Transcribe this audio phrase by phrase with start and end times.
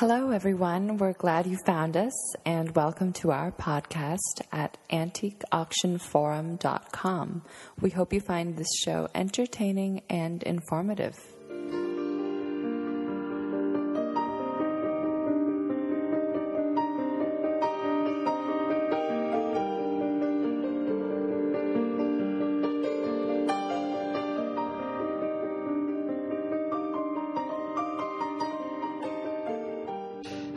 [0.00, 0.96] Hello, everyone.
[0.96, 2.14] We're glad you found us
[2.46, 7.42] and welcome to our podcast at antiqueauctionforum.com.
[7.82, 11.18] We hope you find this show entertaining and informative.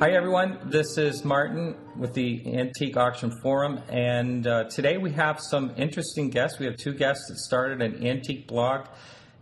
[0.03, 0.59] Hi, everyone.
[0.65, 6.29] This is Martin with the Antique Auction Forum, and uh, today we have some interesting
[6.29, 6.59] guests.
[6.59, 8.87] We have two guests that started an antique blog,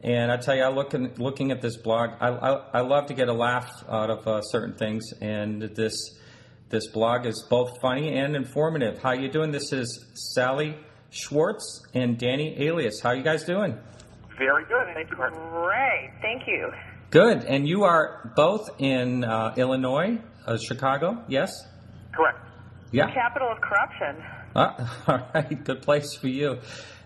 [0.03, 3.07] and I tell you, I look looking looking at this blog, I, I, I love
[3.07, 5.95] to get a laugh out of uh, certain things, and this
[6.69, 9.01] this blog is both funny and informative.
[9.01, 9.49] How you doing?
[9.49, 10.77] This is Sally
[11.09, 12.99] Schwartz and Danny Alias.
[13.01, 13.75] How you guys doing?
[14.37, 14.93] Very good.
[14.93, 15.39] Thank you, Martin.
[15.49, 16.71] Great, thank you.
[17.09, 17.45] Good.
[17.45, 21.51] And you are both in uh, Illinois, uh, Chicago, yes?
[22.13, 22.39] Correct.
[22.91, 23.09] Yeah.
[23.13, 24.23] Capital of corruption.
[24.55, 26.59] Ah, all right, good place for you.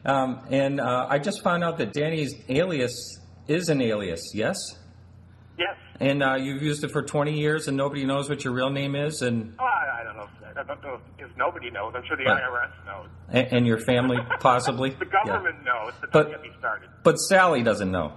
[0.04, 4.58] Um, and uh, I just found out that Danny's alias is an alias, yes?
[5.58, 5.76] Yes.
[6.00, 8.96] And uh, you've used it for 20 years and nobody knows what your real name
[8.96, 10.28] is and, Oh, I, I don't know.
[10.58, 11.94] I don't know if nobody knows.
[11.96, 12.44] I'm sure the Right.
[12.44, 13.08] IRS knows.
[13.30, 14.90] and, and your family possibly?
[14.92, 15.26] The Yeah.
[15.34, 16.90] government knows, but But- don't get me started.
[17.04, 18.14] But Sally doesn't know.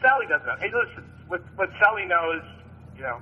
[0.00, 0.54] Sally doesn't know.
[0.60, 2.42] Hey, listen, what, what Sally knows,
[2.96, 3.20] you know,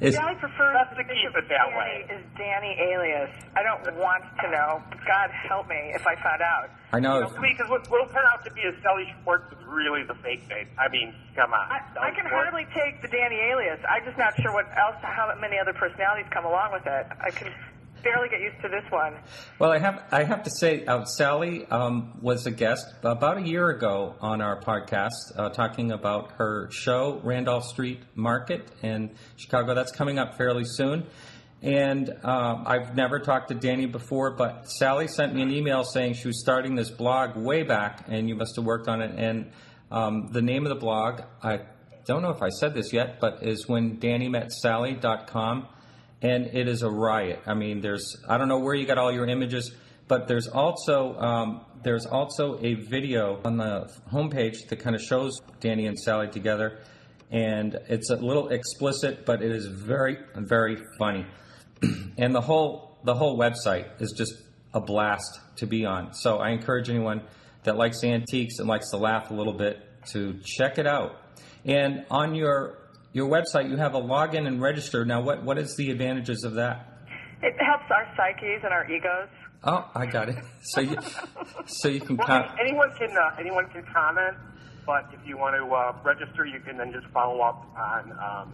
[0.00, 2.06] Is, Sally prefers Let's to keep it that Danny way.
[2.06, 3.34] Is Danny alias?
[3.58, 4.78] I don't want to know.
[5.02, 6.70] God help me if I found out.
[6.92, 7.18] I know.
[7.18, 10.14] you know because what will turn out to be a Sally Schwartz is really the
[10.22, 10.68] fake name.
[10.78, 11.66] I mean, come on.
[11.66, 12.54] I, I can Schwartz.
[12.54, 13.82] hardly take the Danny alias.
[13.90, 17.06] I'm just not sure what else, how many other personalities come along with it.
[17.18, 17.50] I can
[18.02, 19.16] barely get used to this one.
[19.58, 23.42] Well, I have I have to say, uh, Sally um, was a guest about a
[23.42, 29.74] year ago on our podcast, uh, talking about her show, Randolph Street Market in Chicago.
[29.74, 31.06] That's coming up fairly soon.
[31.60, 36.14] And um, I've never talked to Danny before, but Sally sent me an email saying
[36.14, 39.12] she was starting this blog way back, and you must have worked on it.
[39.16, 39.50] And
[39.90, 41.62] um, the name of the blog, I
[42.06, 45.66] don't know if I said this yet, but is when Danny met Sally.com
[46.22, 47.40] and it is a riot.
[47.46, 49.74] I mean, there's I don't know where you got all your images,
[50.08, 55.40] but there's also um, there's also a video on the homepage that kind of shows
[55.60, 56.80] Danny and Sally together,
[57.30, 61.26] and it's a little explicit, but it is very very funny,
[62.18, 64.34] and the whole the whole website is just
[64.74, 66.12] a blast to be on.
[66.14, 67.22] So I encourage anyone
[67.64, 71.16] that likes antiques and likes to laugh a little bit to check it out.
[71.64, 72.77] And on your
[73.12, 75.04] your website, you have a login and register.
[75.04, 76.86] Now, what what is the advantages of that?
[77.42, 79.28] It helps our psyches and our egos.
[79.64, 80.36] Oh, I got it.
[80.62, 80.96] So you
[81.66, 84.36] so you can Well, com- anyone can uh, anyone can comment,
[84.86, 88.52] but if you want to uh, register, you can then just follow up on um,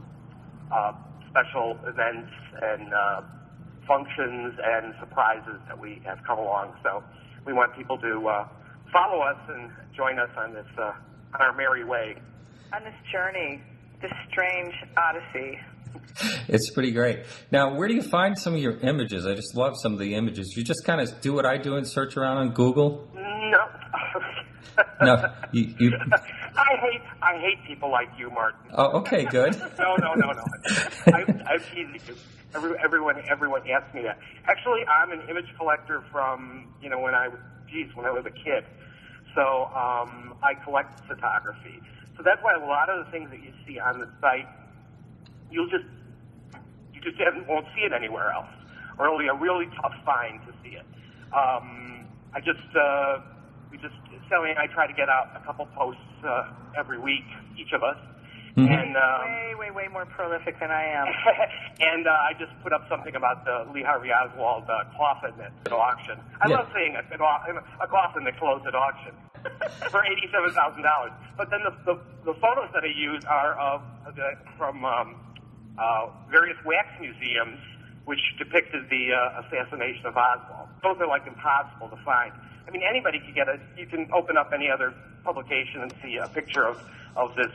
[0.72, 0.92] uh,
[1.30, 2.30] special events
[2.62, 3.22] and uh,
[3.86, 6.72] functions and surprises that we have come along.
[6.82, 7.02] So
[7.46, 8.48] we want people to uh,
[8.92, 10.92] follow us and join us on this uh,
[11.34, 12.16] on our merry way.
[12.72, 13.62] On this journey,
[14.04, 15.58] this strange odyssey.
[16.48, 17.20] It's pretty great.
[17.50, 19.26] Now, where do you find some of your images?
[19.26, 20.54] I just love some of the images.
[20.56, 23.08] You just kind of do what I do and search around on Google.
[23.14, 23.64] No.
[25.00, 25.92] No, you, you
[26.56, 28.70] I hate I hate people like you, Martin.
[28.74, 29.54] oh, okay, good.
[29.78, 30.44] No, no, no, no.
[31.06, 32.16] I, teasing you.
[32.54, 34.18] Every, everyone, everyone asks me that.
[34.46, 37.28] Actually, I'm an image collector from, you know, when I,
[37.70, 38.64] geez, when I was a kid.
[39.34, 41.80] So um, I collect photography.
[42.16, 44.46] So that's why a lot of the things that you see on the site,
[45.50, 45.84] you'll just,
[46.94, 48.50] you just won't see it anywhere else,
[48.98, 50.86] or it'll be a really tough find to see it.
[51.34, 53.18] Um, I just, uh,
[53.70, 53.94] we just,
[54.28, 57.26] Sally and I try to get out a couple posts uh, every week,
[57.58, 57.98] each of us.
[58.56, 61.06] And um, way, way, way more prolific than I am.
[61.80, 65.50] and uh, I just put up something about the Lee Harvey Oswald uh, coffin at,
[65.66, 66.20] at auction.
[66.40, 66.58] I Yeah.
[66.62, 69.10] love saying a, an au- a coffin that closed at auction
[69.90, 71.10] for eighty-seven thousand dollars.
[71.36, 71.98] But then the, the
[72.30, 73.82] the photos that I use are of
[74.14, 75.16] the, from um,
[75.76, 77.58] uh, various wax museums,
[78.04, 80.68] which depicted the uh, assassination of Oswald.
[80.84, 82.30] Those are like impossible to find.
[82.68, 83.58] I mean, anybody could get a.
[83.76, 86.78] You can open up any other publication and see a picture of
[87.16, 87.50] of this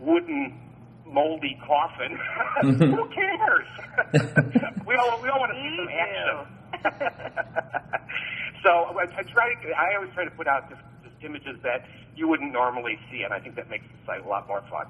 [0.00, 0.58] wooden
[1.06, 2.18] moldy coffin.
[2.62, 3.66] Who cares?
[4.86, 7.08] we all we all want to see some action.
[8.62, 11.86] so I, I try to I always try to put out just, just images that
[12.16, 14.86] you wouldn't normally see, and I think that makes the site a lot more fun.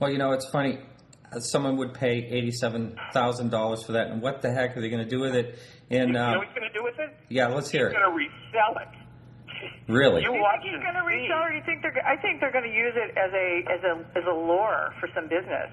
[0.00, 0.78] Well, you know, it's funny.
[1.32, 4.88] Uh, Someone would pay eighty-seven thousand dollars for that, and what the heck are they
[4.88, 5.58] going to do with it?
[5.90, 7.16] And you know uh, what he's going to do with it?
[7.28, 8.00] yeah, let's hear He's it.
[8.00, 8.88] going to resell it.
[9.88, 10.22] Really?
[10.22, 11.26] You you think he's going to see.
[11.26, 11.94] resell, or do you think they're?
[12.06, 15.08] I think they're going to use it as a as a as a lure for
[15.14, 15.70] some business.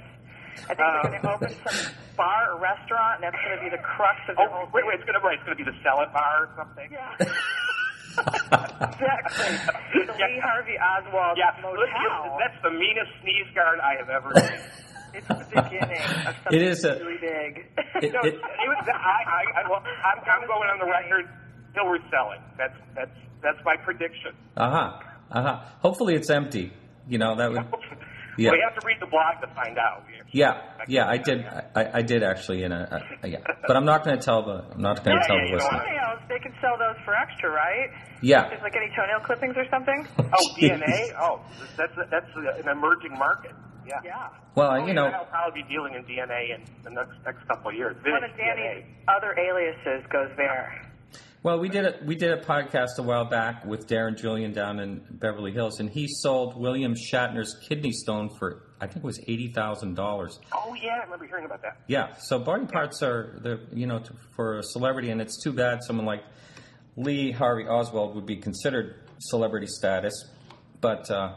[0.70, 3.70] I think they're going to open some bar or restaurant, and that's going to be
[3.74, 4.90] the crux of the Oh, whole wait, thing.
[4.94, 6.90] wait, it's gonna right, it's gonna be the Sell It Bar or something.
[6.94, 7.18] Yeah.
[8.14, 10.06] exactly.
[10.06, 12.38] The Lee Harvey Oswald Yeah, Motel.
[12.40, 14.62] that's the meanest sneeze guard I have ever seen.
[15.14, 17.70] It's the beginning of something It is a- really big.
[18.02, 18.82] It- No, it- it was.
[18.90, 21.30] I, I, I, well, I'm, I'm going on the record.
[21.74, 22.40] Still, we're selling.
[22.58, 23.12] That's that's
[23.44, 24.32] that's my prediction.
[24.56, 25.00] Uh huh.
[25.32, 25.60] Uh huh.
[25.82, 26.72] Hopefully it's empty.
[27.10, 27.66] You know that would.
[28.36, 28.50] Yeah.
[28.50, 30.06] We have to read the blog to find out.
[30.32, 30.60] Yeah.
[30.88, 31.08] Yeah.
[31.08, 31.46] I did.
[31.46, 32.64] I, I did actually.
[32.64, 33.04] In a.
[33.22, 33.38] Uh, yeah.
[33.68, 34.66] But I'm not going to tell the.
[34.74, 35.78] I'm not going to Yeah, tell yeah, the you listener.
[35.86, 37.92] Toenails, they can sell those for extra, right?
[38.24, 38.50] Yeah.
[38.50, 40.08] Just like any toenail clippings or something?
[40.18, 41.14] Oh, DNA.
[41.22, 41.42] Oh,
[41.78, 43.52] that's that's an emerging market.
[43.86, 44.02] Yeah.
[44.04, 44.30] Yeah.
[44.56, 45.06] Well, Oh, you know.
[45.06, 47.96] I'll probably be dealing in DNA in the next next couple of years.
[48.04, 49.16] One of Danny's DNA.
[49.16, 50.82] other aliases goes there.
[51.44, 54.80] Well, we did a we did a podcast a while back with Darren Julien down
[54.80, 59.20] in Beverly Hills, and he sold William Shatner's kidney stone for I think it was
[59.28, 60.40] eighty thousand dollars.
[60.54, 61.80] Oh yeah, I remember hearing about that.
[61.88, 64.02] Yeah, so body parts are the you know
[64.38, 66.24] for a celebrity, and it's too bad someone like
[66.96, 70.14] Lee Harvey Oswald would be considered celebrity status,
[70.80, 71.36] but uh,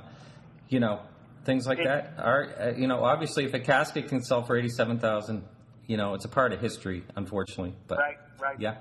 [0.69, 1.00] you know
[1.44, 4.69] things like that are uh, you know obviously if a casket can sell for eighty
[4.69, 5.43] seven thousand,
[5.88, 7.75] you know it's a part of history, unfortunately.
[7.88, 8.61] But Right, right.
[8.61, 8.76] yeah.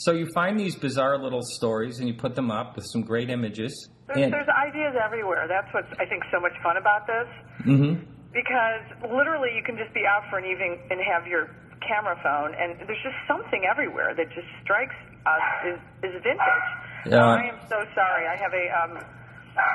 [0.00, 3.28] So you find these bizarre little stories and you put them up with some great
[3.28, 3.90] images.
[4.08, 5.44] There's, And, there's ideas everywhere.
[5.46, 7.28] That's what I think, so much fun about this.
[7.68, 8.00] Mhm.
[8.32, 8.80] Because
[9.12, 11.50] literally, you can just be out for an evening and have your
[11.86, 14.94] camera phone, and there's just something everywhere that just strikes
[15.26, 16.68] us as, as vintage.
[17.04, 17.20] Yeah.
[17.26, 18.26] I am so sorry.
[18.26, 19.04] I have a um,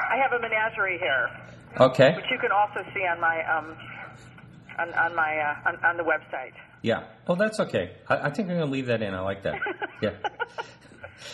[0.09, 1.29] I have a menagerie here,
[1.79, 2.15] Okay.
[2.15, 3.75] which you can also see on my um,
[4.79, 6.53] on, on my uh, on, on the website.
[6.85, 7.05] Yeah.
[7.27, 7.93] Oh, that's okay.
[8.07, 9.15] I, I think I'm going to leave that in.
[9.15, 9.59] I like that.
[10.01, 10.11] Yeah.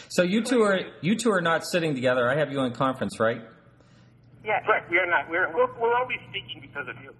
[0.07, 2.29] So you two are you two are not sitting together.
[2.29, 3.41] I have you in conference, right?
[4.45, 5.29] Yeah, Right, we're not.
[5.29, 7.11] We're we're, we're only speaking because of you.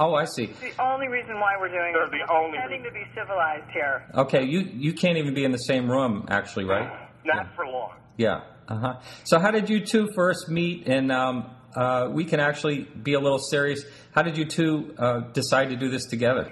[0.00, 0.44] Oh, I see.
[0.44, 2.10] it's the only reason why we're doing They're it.
[2.10, 3.00] the We're only pretending reason.
[3.00, 4.04] to be civilized here.
[4.14, 6.90] Okay, you you can't even be in the same room, actually, right?
[7.24, 7.92] Not for long.
[8.16, 8.40] Yeah.
[8.68, 9.00] Uh huh.
[9.24, 10.88] So how did you two first meet?
[10.88, 13.84] And um, uh, we can actually be a little serious.
[14.14, 16.50] How did you two uh, decide to do this together?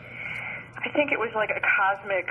[0.85, 2.27] I think it was like a cosmic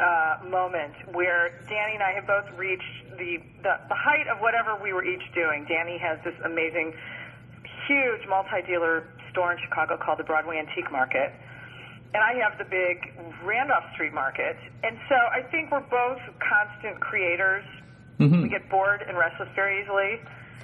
[0.00, 4.76] uh, moment where Danny and I have both reached the, the the height of whatever
[4.76, 5.64] we were each doing.
[5.68, 6.94] Danny has this amazing,
[7.88, 11.32] huge multi-dealer store in Chicago called the Broadway Antique Market,
[12.14, 13.12] and I have the big
[13.42, 14.56] Randolph Street Market.
[14.84, 17.64] And so I think we're both constant creators.
[18.18, 20.18] We get bored and restless very easily,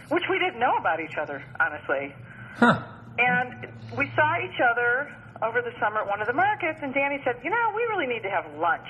[0.09, 2.13] which we didn't know about each other, honestly.
[2.57, 2.83] Huh.
[3.17, 7.21] And we saw each other over the summer at one of the markets, and Danny
[7.25, 8.87] said, You know, we really need to have lunch.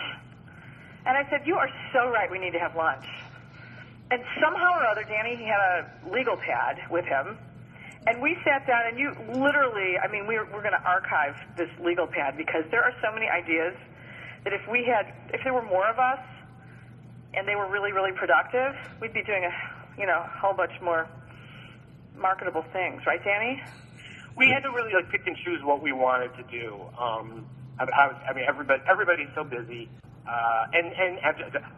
[1.07, 3.05] And I said, You are so right, we need to have lunch.
[4.11, 7.39] And somehow or other, Danny, he had a legal pad with him.
[8.07, 11.71] And we sat down, and you literally, I mean, we're, we're going to archive this
[11.81, 13.75] legal pad because there are so many ideas
[14.45, 16.21] that if we had, if there were more of us
[17.33, 19.53] and they were really, really productive, we'd be doing a,
[19.99, 21.09] you know, a whole bunch more
[22.15, 23.63] marketable things, right, Danny?
[24.37, 26.81] We had to really like pick and choose what we wanted to do.
[26.99, 27.47] Um,
[27.79, 29.89] I, I, was, I mean, everybody everybody's so busy,
[30.29, 31.19] uh, and and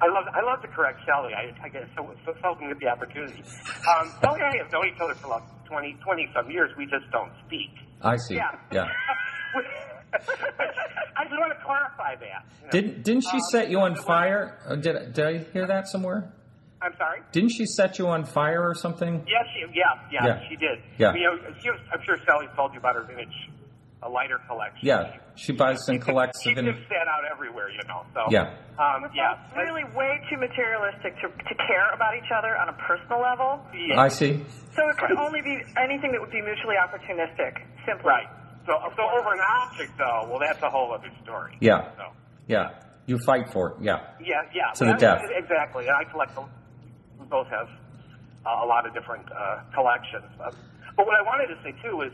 [0.00, 1.32] I love I love to correct Shelly.
[1.34, 3.42] I, I get so so seldom get the opportunity.
[3.96, 6.70] Um, Shelly and I have known each other for like 20, 20 some years.
[6.76, 7.70] We just don't speak.
[8.02, 8.36] I see.
[8.36, 8.52] Yeah.
[8.72, 8.88] Yeah.
[11.16, 12.44] I just want to clarify that.
[12.60, 12.70] you know.
[12.70, 14.58] Didn't didn't she Um, set you on fire?
[14.68, 16.32] Uh, Did did I hear that somewhere?
[16.82, 17.20] I'm sorry.
[17.32, 19.24] Didn't she set you on fire or something?
[19.26, 20.48] Yeah, she, yeah, yeah, Yeah.
[20.48, 20.78] she did.
[20.98, 21.14] Yeah.
[21.14, 23.32] You know, she was, I'm sure Sally told you about her vintage,
[24.02, 24.86] a lighter collection.
[24.86, 26.76] Yeah, she buys and collects She the vintage.
[26.76, 28.04] just sat out everywhere, you know.
[28.12, 28.52] So Yeah.
[28.78, 32.74] um, yeah, both really way too materialistic to, to care about each other on a
[32.74, 33.64] personal level.
[33.74, 34.00] yeah.
[34.00, 34.44] I see.
[34.76, 37.56] So it could only be anything that would be mutually opportunistic,
[37.86, 38.04] simply.
[38.04, 38.28] right.
[38.66, 41.56] So, so over an object, though, well, that's a whole other story.
[41.60, 41.88] Yeah.
[41.96, 42.02] So,
[42.48, 42.70] Yeah,
[43.06, 43.76] you fight for it.
[43.80, 44.00] Yeah.
[44.20, 44.72] yeah, yeah.
[44.74, 45.22] To the death.
[45.34, 45.88] Exactly.
[45.88, 46.36] I collect.
[46.36, 46.44] a-
[47.18, 47.68] We both have
[48.44, 50.24] uh, a lot of different uh, collections.
[50.40, 50.50] Uh,
[50.96, 52.12] but what I wanted to say too is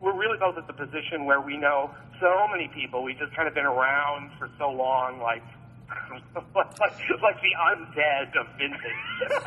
[0.00, 1.90] we're really both at the position where we know
[2.20, 3.02] so many people.
[3.02, 5.42] We've just kind of been around for so long, like
[6.54, 6.78] like,
[7.22, 9.02] like the undead of vintage.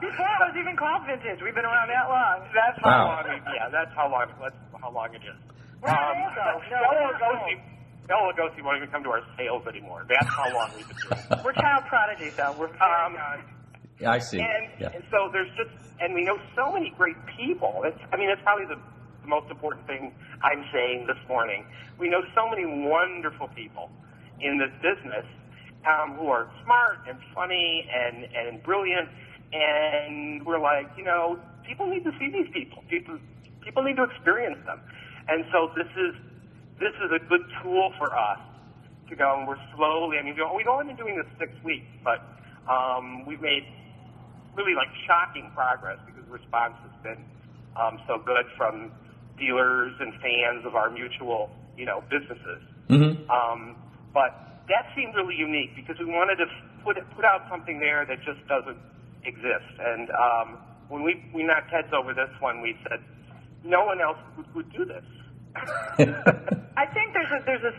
[0.00, 2.42] Before it was even called vintage, we've been around that long.
[2.54, 3.22] That's how Wow.
[3.22, 3.40] long.
[3.54, 4.26] Yeah, that's how long.
[4.40, 5.38] That's how long it is.
[5.80, 6.60] We're not old, though.
[6.66, 7.46] No, Bela we're not
[8.10, 10.04] Lugosi, Bela Lugosi won't even come to our sales anymore.
[10.08, 11.18] That's how long we've been doing.
[11.30, 11.44] it.
[11.44, 12.54] We're child prodigies, though.
[12.58, 13.42] We're very Um, young.
[14.06, 14.40] I see.
[14.40, 14.90] And, Yeah.
[14.94, 17.82] and so there's just, and we know so many great people.
[17.84, 18.76] It's, I mean, it's probably the,
[19.22, 20.12] the most important thing
[20.42, 21.66] I'm saying this morning.
[21.98, 23.90] We know so many wonderful people
[24.40, 25.26] in this business
[25.86, 29.08] um, who are smart and funny and, and brilliant.
[29.52, 32.82] And we're like, you know, people need to see these people.
[32.88, 33.18] People,
[33.62, 34.80] people need to experience them.
[35.28, 36.14] And so this is
[36.80, 38.40] this is a good tool for us
[39.08, 40.16] to go, and we're slowly.
[40.16, 42.24] I mean, we've only been doing this six weeks, but
[42.66, 43.68] um, we've made
[44.56, 47.22] really like shocking progress because the response has been
[47.76, 48.90] um, so good from
[49.38, 52.64] dealers and fans of our mutual, you know, businesses.
[52.88, 53.30] Mm-hmm.
[53.30, 53.76] Um,
[54.12, 56.46] but that seemed really unique because we wanted to
[56.82, 58.78] put put out something there that just doesn't
[59.24, 59.68] exist.
[59.78, 60.58] And um,
[60.88, 63.04] when we we knocked heads over this one, we said
[63.64, 65.04] no one else would, would do this.
[65.56, 67.78] I think there's a, there's this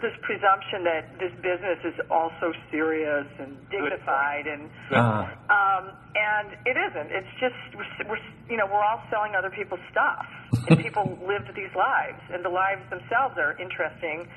[0.00, 5.30] this presumption that this business is also serious and dignified, and Ah.
[5.50, 7.10] um, and it isn't.
[7.10, 8.18] It's just we're, we're
[8.50, 10.26] you know we're all selling other people's stuff,
[10.68, 14.28] and people lived these lives, and the lives themselves are interesting,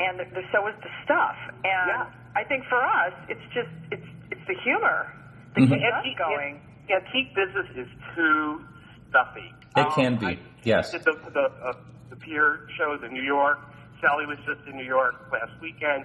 [0.00, 1.36] and the, the, so is the stuff.
[1.64, 2.06] And Yeah.
[2.34, 5.12] I think for us, it's just it's it's the humor
[5.54, 5.68] that Mhm.
[5.68, 6.60] keeps us Antique- going.
[6.90, 8.64] Antique business is too
[9.10, 9.52] stuffy.
[9.76, 10.90] It Um, can be, I yes.
[10.92, 11.72] the the, uh,
[12.12, 13.58] the Pier shows in New York.
[14.00, 16.04] Sally was just in New York last weekend,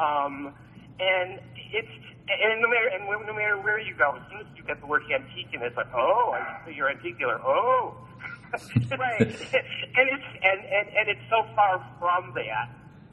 [0.00, 0.52] um,
[0.98, 1.38] and
[1.70, 1.94] it's
[2.26, 4.86] and no matter and no matter where you go, as soon as you get the
[4.86, 6.34] word antique in it's like, oh,
[6.74, 7.38] you're an antique dealer.
[7.38, 7.94] Oh,
[8.54, 9.20] Right.
[9.20, 12.70] and it's and, and and it's so far from that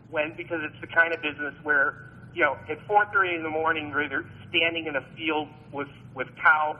[0.09, 3.89] when because it's the kind of business where you know at 4:30 in the morning
[3.89, 6.77] you're either standing in a field with with cow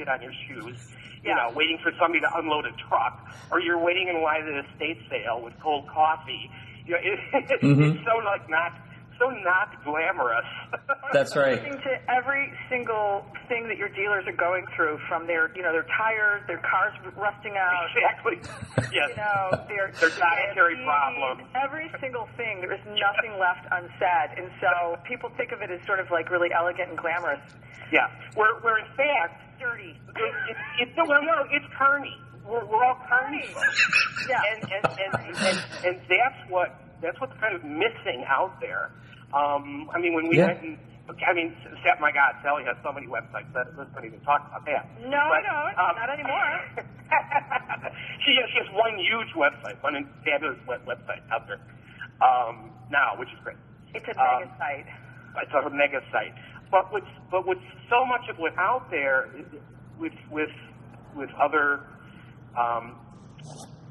[0.00, 0.88] shit on your shoes,
[1.22, 4.48] you know, waiting for somebody to unload a truck, or you're waiting in line at
[4.48, 6.50] an estate sale with cold coffee.
[6.86, 7.18] You know, it,
[7.50, 7.94] it's, Mhm.
[7.96, 8.72] it's so like not
[9.20, 10.48] so not glamorous.
[11.12, 11.60] That's right.
[11.60, 15.72] listening to every single thing that your dealers are going through from their you know
[15.72, 18.40] their tires their cars rusting out exactly.
[18.96, 19.10] Yes.
[19.12, 21.46] you know their Their dietary problems.
[21.54, 25.84] every single thing there is nothing left unsaid and so people think of it as
[25.86, 27.40] sort of like really elegant and glamorous
[27.92, 28.08] Yeah.
[28.34, 32.16] Where, where in fact, dirty it, it, it's no, no, no, it's carny.
[32.48, 33.44] We're, we're all carny.
[33.54, 34.26] folks.
[34.28, 34.40] Yeah.
[34.50, 38.90] And, and, and, and, and that's what, that's what's kind of missing out there.
[39.36, 40.46] Um, I mean, when we Yeah.
[40.56, 40.78] went and,
[41.26, 43.50] I mean, Sa- my God, Sally has so many websites.
[43.54, 44.86] That, let's not even talk about that.
[45.06, 46.54] no I But, don't um, not anymore
[48.24, 51.60] she, has, she has one huge website, one fabulous web, website out there
[52.22, 53.56] um, now, which is great.
[53.94, 54.86] it's a Um, mega site
[55.42, 56.34] it's a mega site.
[56.70, 57.58] But with but with
[57.88, 59.28] so much of what's out there,
[59.98, 60.50] with with
[61.16, 61.80] with other
[62.58, 62.94] um,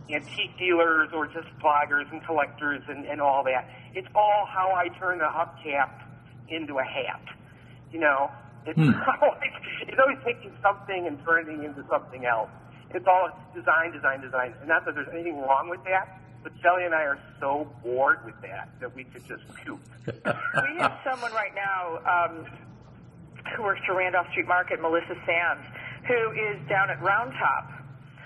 [0.10, 4.88] antique dealers or just bloggers and collectors and, and all that, it's all how I
[4.98, 5.90] turn a hubcap
[6.50, 7.22] into a hat.
[7.92, 8.32] You know,
[8.66, 8.92] it's Hmm.
[9.22, 9.52] always
[9.88, 12.50] it's always taking something and turning it into something else.
[12.94, 14.54] It's all design, design, design.
[14.62, 18.26] And not that there's anything wrong with that, but Shelly and I are so bored
[18.26, 19.80] with that that we could just puke.
[20.08, 22.46] we have someone right now um,
[23.56, 25.64] who works for Randolph Street Market, Melissa Sands,
[26.08, 27.72] who is down at Round Top.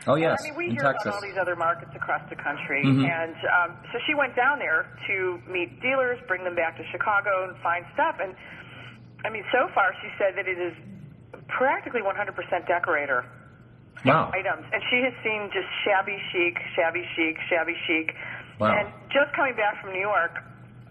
[0.06, 1.06] Oh yes, I mean, we in hear Texas.
[1.06, 3.08] about all these other markets across the country, Mhm.
[3.08, 7.48] and um, so she went down there to meet dealers, bring them back to Chicago,
[7.48, 8.20] and find stuff.
[8.20, 8.36] And
[9.24, 10.74] I mean, so far she said that it is
[11.48, 13.24] practically 100% decorator
[14.04, 14.32] Wow.
[14.34, 18.14] items, and she has seen just shabby chic, shabby chic, shabby chic.
[18.60, 18.76] Wow.
[18.76, 20.44] And just coming back from New York,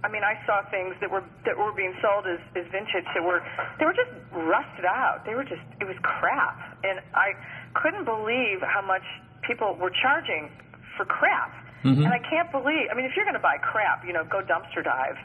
[0.05, 3.23] I mean, I saw things that were that were being sold as, as vintage that
[3.23, 3.41] were
[3.79, 5.25] they were just rusted out.
[5.25, 7.33] They were just it was crap, and I
[7.75, 9.05] couldn't believe how much
[9.47, 10.51] people were charging
[10.97, 11.55] for crap.
[11.85, 12.05] Mhm.
[12.05, 12.89] And I can't believe.
[12.91, 15.19] I mean, if you're going to buy crap, you know, go dumpster dive.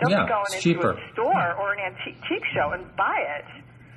[0.00, 0.90] Don't Yeah, be going into cheaper.
[0.98, 3.44] a store or an antique show and buy it.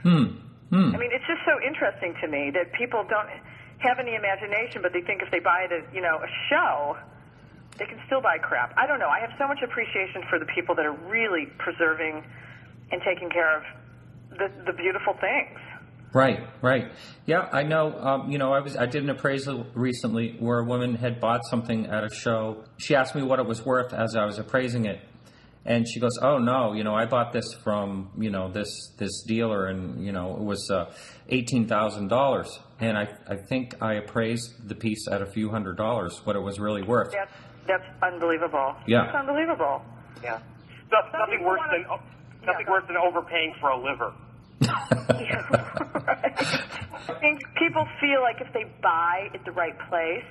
[0.03, 0.25] Hmm.
[0.69, 0.93] Hmm.
[0.93, 3.29] I mean, it's just so interesting to me that people don't
[3.79, 6.97] have any imagination, but they think if they buy it at, you know, a show,
[7.77, 8.73] they can still buy crap.
[8.77, 9.09] I don't know.
[9.09, 12.23] I have so much appreciation for the people that are really preserving
[12.91, 13.63] and taking care of
[14.37, 15.59] the, the beautiful things.
[16.13, 16.91] Right, right.
[17.25, 17.93] Yeah, I know.
[17.99, 21.41] Um, you know, I was I did an appraisal recently where a woman had bought
[21.49, 22.63] something at a show.
[22.77, 25.01] She asked me what it was worth as I was appraising it,
[25.65, 29.23] and she goes, "Oh no, you know, I bought this from you know this this
[29.23, 30.93] dealer, and you know it was uh,
[31.27, 35.75] eighteen thousand dollars, and I I think I appraised the piece at a few hundred
[35.75, 37.13] dollars what it was really worth."
[37.67, 38.75] That's unbelievable.
[38.87, 39.05] Yeah.
[39.05, 39.81] It's unbelievable.
[40.23, 40.39] Yeah.
[40.89, 41.99] So, nothing worse wanna- than oh,
[42.41, 44.13] Yeah, nothing worse than overpaying for a liver.
[44.61, 46.33] Yeah, right.
[47.09, 50.23] I think people feel like if they buy at the right place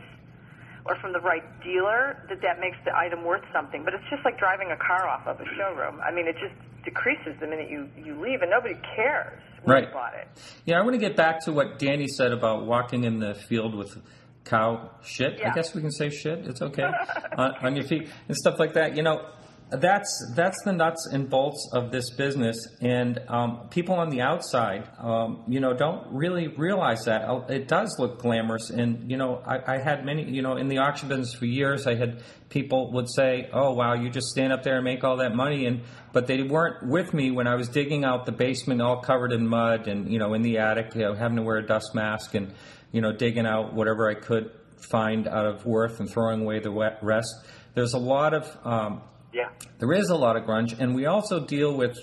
[0.86, 3.84] or from the right dealer, that that makes the item worth something.
[3.84, 6.00] But it's just like driving a car off of a showroom.
[6.00, 9.88] I mean, it just decreases the minute you, you leave, and nobody cares where Right.
[9.88, 10.28] you bought it.
[10.66, 13.74] Yeah, I want to get back to what Danny said about walking in the field
[13.74, 13.96] with
[14.44, 15.40] cow shit.
[15.44, 16.46] I guess we can say shit.
[16.46, 16.84] It's okay
[17.38, 18.96] on, on your feet and stuff like that.
[18.96, 19.26] You know,
[19.71, 24.88] that's that's the nuts and bolts of this business, and um, people on the outside,
[24.99, 28.71] um, you know, don't really realize that Uh, it does look glamorous.
[28.71, 31.87] And you know, I, I had many, you know, in the auction business for years,
[31.87, 35.16] I had people would say, "Oh, wow, you just stand up there and make all
[35.16, 38.80] that money," and but they weren't with me when I was digging out the basement,
[38.80, 41.56] all covered in mud, and you know, in the attic, you know, having to wear
[41.56, 42.54] a dust mask, and
[42.92, 46.71] you know, digging out whatever I could find out of worth and throwing away the
[47.02, 47.35] rest.
[47.75, 49.02] There's a lot of um,
[49.34, 49.48] Yeah.
[49.78, 51.98] there is a lot of grunge, and we also deal with,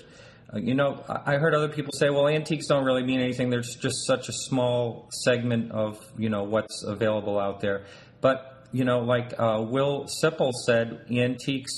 [0.52, 3.48] uh, you know, I heard other people say, well, antiques don't really mean anything.
[3.48, 7.86] There's just such a small segment of, you know, what's available out there.
[8.20, 11.72] But, you know, like uh, Will Seippel said, antiques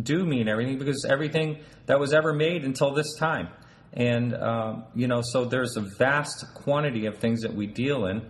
[0.00, 3.48] do mean everything because everything that was ever made until this time.
[3.92, 8.22] And, um, you know, so there's a vast quantity of things that we deal in.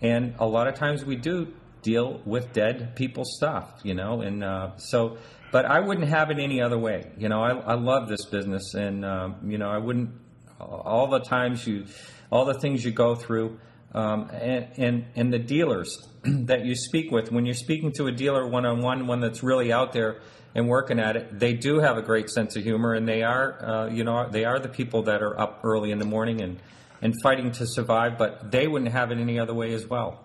[0.00, 4.42] And a lot of times we do deal with dead people's stuff, you know, and
[4.42, 5.18] uh, so,
[5.52, 7.12] but I wouldn't have it any other way.
[7.16, 10.10] You know, I, I love this business, and um, you know, I wouldn't
[10.58, 11.84] all the times you,
[12.30, 13.60] all the things you go through,
[13.94, 18.12] um, and and and the dealers that you speak with when you're speaking to a
[18.12, 20.20] dealer one on one, one that's really out there
[20.54, 23.64] and working at it, they do have a great sense of humor, and they are,
[23.64, 26.58] uh, you know, they are the people that are up early in the morning and
[27.02, 30.21] and fighting to survive, but they wouldn't have it any other way as well.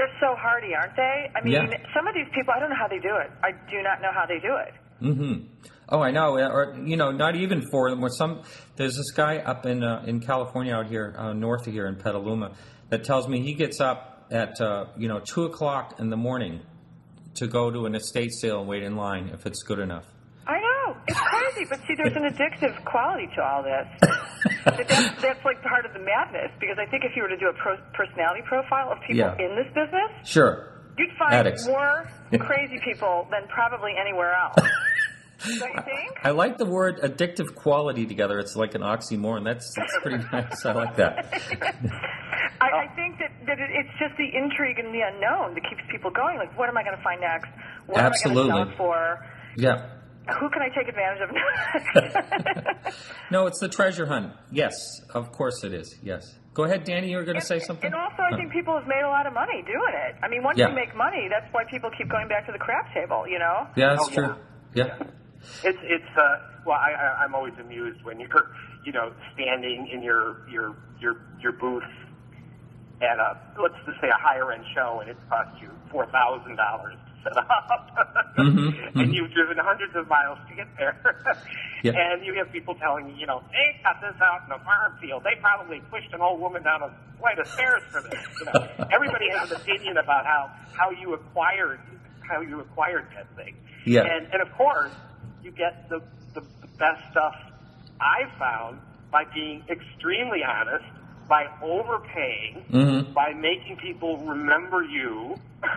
[0.00, 1.30] They're so hardy, aren't they?
[1.36, 1.76] I mean, Yeah.
[1.92, 3.30] some of these people, I don't know how they do it.
[3.44, 4.72] I do not know how they do it.
[5.02, 5.44] Mm-hmm.
[5.90, 6.38] Oh, I know.
[6.38, 8.02] Or you know, not even for them.
[8.02, 8.40] Or some.
[8.76, 11.96] There's this guy up in uh, in California out here, uh, north of here in
[11.96, 12.52] Petaluma,
[12.88, 16.60] that tells me he gets up at uh, you know two o'clock in the morning
[17.34, 20.06] to go to an estate sale and wait in line if it's good enough.
[20.90, 20.96] Know.
[21.08, 21.66] It's crazy.
[21.68, 23.86] But see, there's an addictive quality to all this.
[24.64, 27.48] That's, that's like part of the madness because I think if you were to do
[27.48, 29.32] a pro- personality profile of people Yeah.
[29.38, 30.68] in this business, Sure.
[30.98, 31.66] you'd find Addicts.
[31.66, 34.56] more crazy people than probably anywhere else.
[35.58, 36.18] Don't you think?
[36.22, 38.38] I like the word addictive quality together.
[38.38, 39.44] It's like an oxymoron.
[39.44, 40.64] That's, that's pretty nice.
[40.66, 41.26] I like that.
[42.60, 45.82] I, I think that, that it, it's just the intrigue and the unknown that keeps
[45.90, 46.36] people going.
[46.36, 47.48] Like, what am I going to find next?
[47.86, 48.50] What Absolutely.
[48.50, 49.26] am I going to sell for?
[49.56, 49.86] Yeah.
[50.38, 52.94] Who can I take advantage of?
[53.30, 54.32] No, it's the treasure hunt.
[54.50, 54.74] Yes,
[55.14, 55.94] of course it is.
[56.02, 56.34] Yes.
[56.52, 57.10] Go ahead, Danny.
[57.10, 57.86] You were going to say something.
[57.86, 60.16] And also, I think people have made a lot of money doing it.
[60.22, 60.68] I mean, once Yeah.
[60.70, 63.24] you make money, that's why people keep going back to the crap table.
[63.28, 63.68] You know?
[63.76, 64.34] Yeah, that's Oh, true.
[64.74, 64.98] Yeah.
[65.64, 66.22] It's it's uh
[66.66, 68.50] well I, I I'm always amused when you're
[68.84, 71.82] you know standing in your your your your booth
[73.00, 76.56] at a let's just say a higher end show and it costs you four thousand
[76.56, 77.86] dollars to set up
[78.38, 79.14] Mhm, and mhm.
[79.14, 80.96] you've driven hundreds of miles to get there
[81.82, 81.92] Yeah.
[81.96, 84.96] and you have people telling you you know they got this out in a farm
[85.00, 88.46] field they probably pushed an old woman down a flight of stairs for this you
[88.46, 88.52] know
[88.92, 91.80] everybody has an opinion about how how you acquired
[92.20, 93.54] how you acquired that thing
[93.84, 94.02] Yeah.
[94.04, 94.92] and and of course
[95.42, 96.00] you get the,
[96.34, 97.34] the, the best stuff
[98.00, 98.78] I've found
[99.10, 100.84] by being extremely honest,
[101.30, 103.14] by overpaying, Mhm.
[103.14, 105.36] by making people remember you.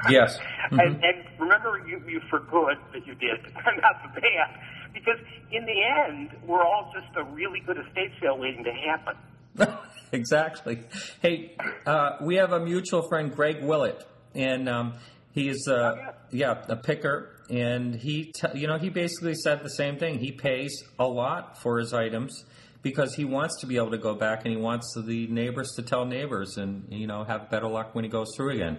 [0.10, 0.40] Yes.
[0.72, 1.04] and, Mhm.
[1.04, 4.60] and remember you, you for good that you did, not the bad.
[4.94, 5.20] Because
[5.52, 9.16] in the end, we're all just a really good estate sale waiting to happen.
[10.12, 10.80] exactly.
[11.22, 14.96] Hey, uh, we have a mutual friend, Greg Willett, and um,
[15.34, 19.98] he's uh, yeah a picker, and he t- you know he basically said the same
[19.98, 20.18] thing.
[20.18, 22.44] He pays a lot for his items
[22.84, 25.82] because he wants to be able to go back and he wants the neighbors to
[25.82, 28.78] tell neighbors and you know have better luck when he goes through again.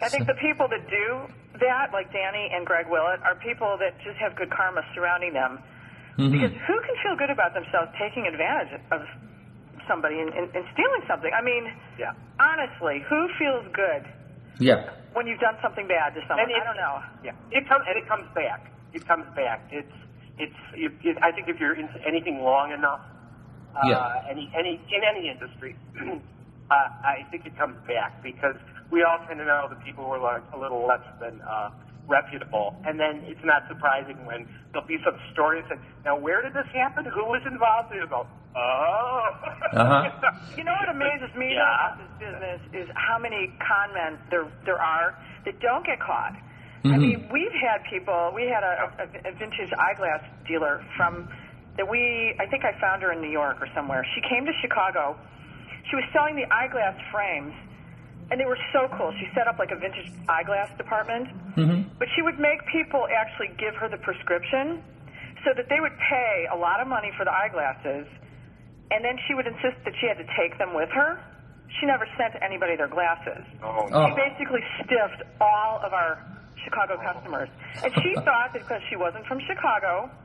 [0.00, 3.94] I think the people that do that, like Danny and Greg Willett, are people that
[4.02, 5.58] just have good karma surrounding them.
[6.18, 6.30] Mm-hmm.
[6.32, 9.02] Because who can feel good about themselves taking advantage of
[9.88, 11.30] somebody and, and, and stealing something?
[11.34, 11.66] I mean,
[11.98, 12.12] Yeah.
[12.38, 14.02] honestly, who feels good
[14.60, 14.90] Yeah.
[15.14, 16.50] when you've done something bad to someone?
[16.50, 17.02] it- I don't know.
[17.24, 18.70] Yeah, it comes and it comes back.
[18.92, 19.62] It comes back.
[19.70, 19.90] It's
[20.38, 20.54] it's.
[20.74, 23.00] It, it, I think if you're into anything long enough,
[23.76, 24.30] uh, Yeah.
[24.30, 25.76] any any in any industry,
[26.70, 28.56] uh, I think it comes back because
[28.90, 31.70] we all tend to know the people who are like a little less than uh,
[32.06, 36.42] reputable, and then it's not surprising when there'll be some story that says, "Now, where
[36.42, 37.04] did this happen?
[37.04, 39.20] Who was involved?" And you go, "Oh."
[39.72, 40.10] Uh-huh.
[40.54, 41.66] You know what amazes me Yeah.
[41.66, 46.38] about this business is how many con men there there are that don't get caught.
[46.86, 47.00] I Mhm.
[47.02, 48.30] mean, we've had people.
[48.36, 51.26] We had a, a, a vintage eyeglass dealer from
[51.76, 52.34] that we.
[52.38, 54.06] I think I found her in New York or somewhere.
[54.14, 55.16] She came to Chicago.
[55.90, 57.52] She was selling the eyeglass frames,
[58.30, 59.12] and they were so cool.
[59.20, 61.84] She set up like a vintage eyeglass department, Mhm.
[61.98, 64.82] but she would make people actually give her the prescription,
[65.44, 68.06] so that they would pay a lot of money for the eyeglasses
[68.90, 71.18] and then she would insist that she had to take them with her.
[71.80, 73.44] She never sent anybody their glasses.
[73.62, 73.88] Oh.
[74.08, 76.18] She basically stiffed all of our
[76.62, 77.48] Chicago customers.
[77.82, 80.23] And she thought that because she wasn't from Chicago, that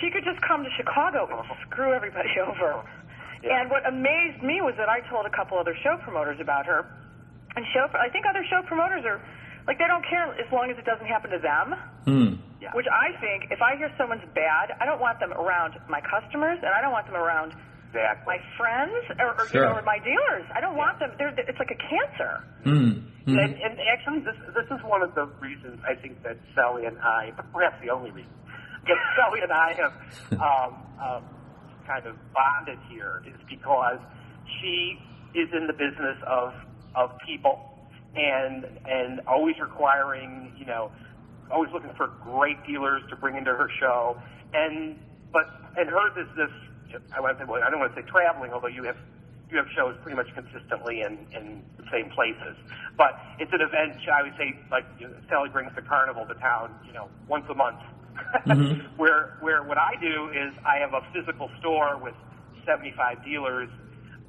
[0.00, 2.82] she could just come to Chicago and screw everybody over.
[3.42, 6.86] And what amazed me was that I told a couple other show promoters about her.
[7.56, 9.20] And show, I think other show promoters are
[9.66, 11.66] like they don't care as long as it doesn't happen to them.
[12.06, 12.30] Hmm.
[12.74, 16.58] Which I think, if I hear someone's bad, I don't want them around my customers,
[16.62, 17.52] and I don't want them around
[17.90, 18.24] Exactly.
[18.24, 19.62] my friends or, or Sure.
[19.62, 20.46] you know, or my dealers.
[20.54, 21.10] I don't want them.
[21.18, 22.32] They're, it's like a cancer.
[22.62, 22.90] Hmm.
[23.26, 26.98] And, and actually, this this is one of the reasons I think that Sally and
[26.98, 28.30] I, but perhaps the only reason,
[28.86, 29.92] Sally and I have
[30.40, 31.24] um, um,
[31.86, 33.98] kind of bonded here is because
[34.60, 34.98] she
[35.34, 36.52] is in the business of
[36.94, 37.60] of people
[38.14, 40.92] and and always requiring, you know,
[41.50, 44.20] always looking for great dealers to bring into her show,
[44.52, 44.98] and
[45.32, 46.50] but and hers is this.
[47.16, 48.96] I want to say, well, I don't want to say traveling, although you have
[49.50, 52.56] you have shows pretty much consistently in, in the same places.
[52.96, 56.34] But it's an event, I would say, like you know, Sally brings the carnival to
[56.34, 57.78] town, you know, once a month.
[58.96, 62.14] where where what I do is I have a physical store with
[62.66, 63.68] 75 dealers,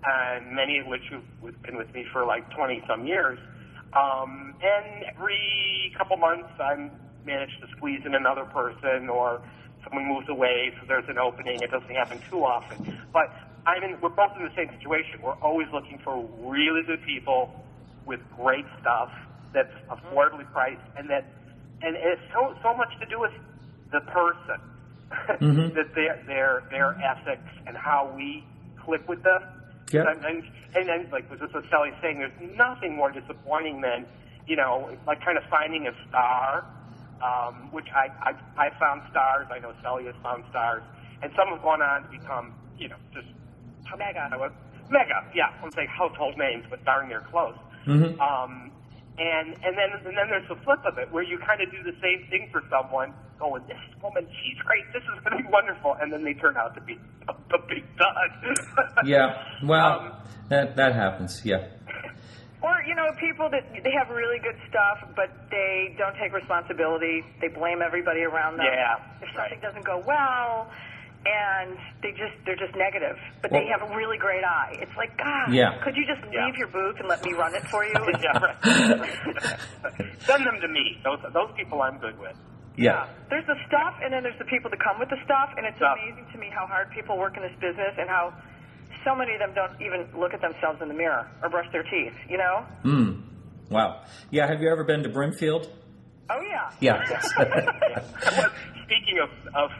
[0.06, 1.24] and many of which have
[1.63, 3.39] been with me for like 20 some years.
[3.93, 6.89] Um, and every couple months, I
[7.26, 9.41] manage to squeeze in another person or
[9.84, 11.62] someone moves away, so there's an opening.
[11.62, 12.98] It doesn't happen too often.
[13.13, 13.30] But
[13.65, 15.22] I'm in, we're both in the same situation.
[15.22, 17.52] We're always looking for really good people
[18.06, 19.10] with great stuff
[19.54, 21.30] that's affordably priced and that,
[21.82, 23.32] and it's so, so much to do with
[23.93, 24.60] the person.
[25.39, 28.43] that their, their, their ethics and how we
[28.84, 29.41] click with them.
[29.91, 30.10] Yeah.
[30.10, 30.43] And, and,
[30.75, 34.08] and then, like, this is what Sally's saying, there's nothing more disappointing than,
[34.47, 36.65] you know, like kind of finding a star,
[37.21, 40.82] um, which I, I, I found stars, I know Sally has found stars,
[41.21, 43.27] and some have gone on to become, you know, just
[43.97, 44.29] Mega.
[44.32, 44.51] I was,
[44.89, 45.53] mega, yeah.
[45.58, 47.56] I won't say household names, but darn near close.
[48.19, 48.71] Um,
[49.17, 51.84] and and then and then there's the flip of it, where you kind of do
[51.84, 54.84] the same thing for someone, going, "This woman, she's great.
[54.93, 56.97] This is going to be wonderful," and then they turn out to be
[57.30, 58.58] a, a big dud.
[59.06, 59.43] Yeah.
[59.63, 60.12] Well, Um,
[60.49, 61.41] that that happens.
[61.45, 61.67] Yeah.
[62.63, 67.19] Or, you know, people that they have really good stuff, but they don't take responsibility.
[67.41, 68.67] They blame everybody around them.
[68.71, 69.52] Yeah, If right.
[69.52, 70.71] something doesn't go well,
[71.26, 74.76] and they just they're just negative, but they have a really great eye.
[74.82, 75.78] It's like, God, Yeah.
[75.84, 76.58] could you just leave Yeah.
[76.58, 77.94] your booth and let me run it for you?
[78.22, 79.60] yeah, right.
[80.20, 81.00] Send them to me.
[81.04, 82.36] Those those people I'm good with.
[82.76, 83.08] Yeah.
[83.30, 85.78] There's the stuff, and then there's the people that come with the stuff, and it's
[85.78, 85.98] Stuff.
[86.02, 88.34] amazing to me how hard people work in this business and how
[89.06, 91.84] so many of them don't even look at themselves in the mirror or brush their
[91.84, 92.14] teeth.
[92.28, 92.66] You know?
[92.82, 93.12] Hmm.
[93.70, 94.02] Wow.
[94.32, 94.48] Yeah.
[94.48, 95.70] Have you ever been to Brimfield?
[96.30, 96.72] Oh yeah.
[96.80, 97.04] Yeah.
[98.36, 98.50] Well,
[98.86, 99.72] speaking of of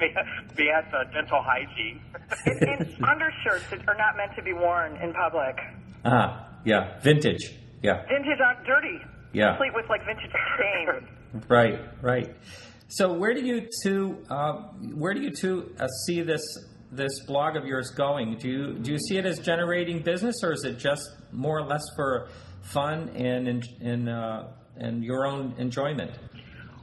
[0.00, 2.00] bad, bad uh, dental hygiene,
[2.46, 5.56] and, and undershirts that are not meant to be worn in public.
[6.04, 6.48] Ah.
[6.64, 7.00] Yeah.
[7.00, 7.52] Vintage.
[7.82, 8.02] Yeah.
[8.06, 9.00] Vintage on dirty.
[9.32, 9.50] Yeah.
[9.50, 11.08] Complete with like vintage stains.
[11.48, 11.78] Right.
[12.02, 12.34] Right.
[12.88, 14.54] So where do you two uh,
[14.94, 16.42] where do you two uh, see this
[16.90, 18.36] this blog of yours going?
[18.36, 21.64] Do you do you see it as generating business, or is it just more or
[21.64, 22.30] less for
[22.62, 26.10] fun and in, in uh, and your own enjoyment?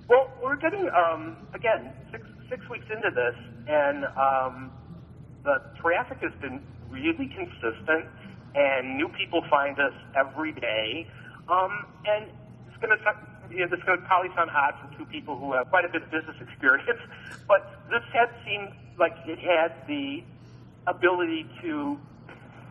[0.08, 4.71] Well, we're getting um, again six six weeks into this, and um,
[5.43, 8.07] the traffic has been really consistent,
[8.55, 11.07] and new people find us every day.
[11.47, 12.31] Um, and
[12.67, 12.99] it's going to
[13.49, 15.86] you know, this is going to probably sound odd for two people who have quite
[15.86, 16.99] a bit of business experience,
[17.47, 20.23] but this had seemed like it had the
[20.88, 21.97] ability to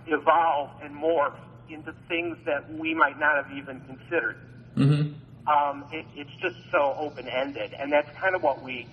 [0.06, 1.36] evolve and morph
[1.68, 4.36] into things that we might not have even considered
[4.76, 5.16] Mm-hmm.
[5.48, 8.86] um, it, it's just so open ended, and that's kind of what we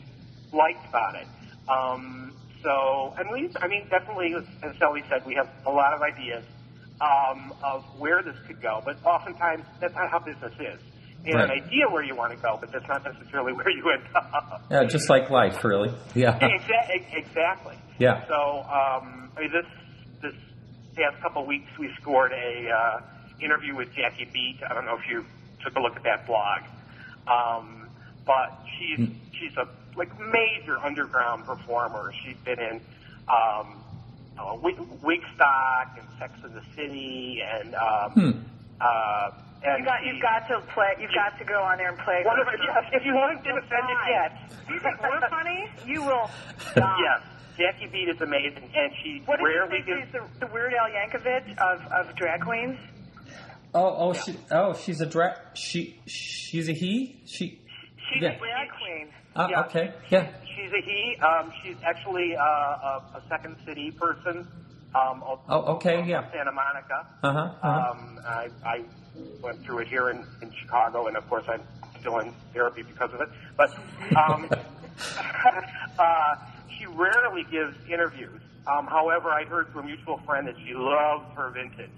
[0.53, 1.27] liked about it.
[1.69, 6.01] Um, so, and we, I mean, definitely, as Sally said, we have a lot of
[6.01, 6.43] ideas
[7.01, 10.79] um, of where this could go, but oftentimes that's not how business is.
[11.25, 11.57] You have Right.
[11.59, 14.61] an idea where you want to go, but that's not necessarily where you end up.
[14.71, 15.93] Yeah, just like life, really.
[16.15, 16.37] Yeah.
[16.39, 17.77] Exa- exactly.
[17.99, 18.25] Yeah.
[18.27, 19.65] So, um, I mean, this
[20.21, 20.33] this
[20.95, 23.01] past couple of weeks, we scored a uh,
[23.41, 24.59] interview with Jackie Beat.
[24.69, 25.25] I don't know if you
[25.63, 26.61] took a look at that blog,
[27.27, 27.82] um,
[28.25, 29.07] but she's
[29.39, 32.11] she's a like major underground performer.
[32.23, 32.81] She's been in
[33.27, 33.83] um,
[34.39, 38.31] uh, Wig- Wigstock and Sex in the City, and um, Hmm.
[38.81, 39.31] uh,
[39.65, 40.93] and you got, you've got to play.
[40.99, 42.21] You've got to go on there and play.
[42.25, 44.51] One of the- if you haven't been offended yet.
[44.69, 45.69] You think we're funny?
[45.85, 46.29] You will.
[46.71, 46.97] Stop.
[46.99, 47.21] Yes,
[47.57, 50.01] Jackie Beat is amazing, and she What did you rarely think gives.
[50.11, 52.77] she's the, the Weird Al Yankovic of, of drag queens?
[53.75, 57.21] Oh, oh, she, oh, she's a dra- she, she's a he.
[57.25, 57.59] She.
[58.13, 58.29] She's Yeah.
[58.31, 59.07] a Drag queen.
[59.35, 59.61] Uh, Yeah.
[59.61, 59.93] Okay.
[60.09, 60.27] Yeah.
[60.55, 61.17] She's a he.
[61.21, 64.47] Um, she's actually uh, a, a Second City person.
[64.95, 66.29] Um, Oh, okay, yeah.
[66.31, 67.07] Santa Monica.
[67.23, 67.39] Uh huh.
[67.63, 67.91] Uh-huh.
[67.91, 68.81] Um, I, I
[69.41, 71.61] went through it here in, in Chicago, and of course I'm
[71.99, 73.29] still in therapy because of it.
[73.57, 73.71] But
[74.15, 74.47] um,
[75.99, 76.35] uh,
[76.77, 78.39] she rarely gives interviews.
[78.67, 81.89] Um, however, I heard from a mutual friend that she loves her vintage.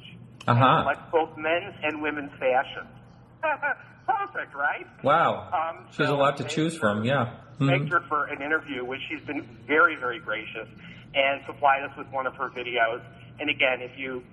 [0.47, 0.83] Uh huh.
[0.85, 2.87] Like both men's and women's fashion.
[4.17, 4.87] Perfect, right?
[5.03, 5.49] Wow.
[5.51, 7.03] Um, She has a lot to choose from.
[7.03, 7.31] Yeah.
[7.59, 7.91] Begged Mhm.
[7.91, 10.67] her for an interview, which she's been very, very gracious,
[11.13, 13.01] and supplied us with one of her videos.
[13.39, 14.23] And again, if you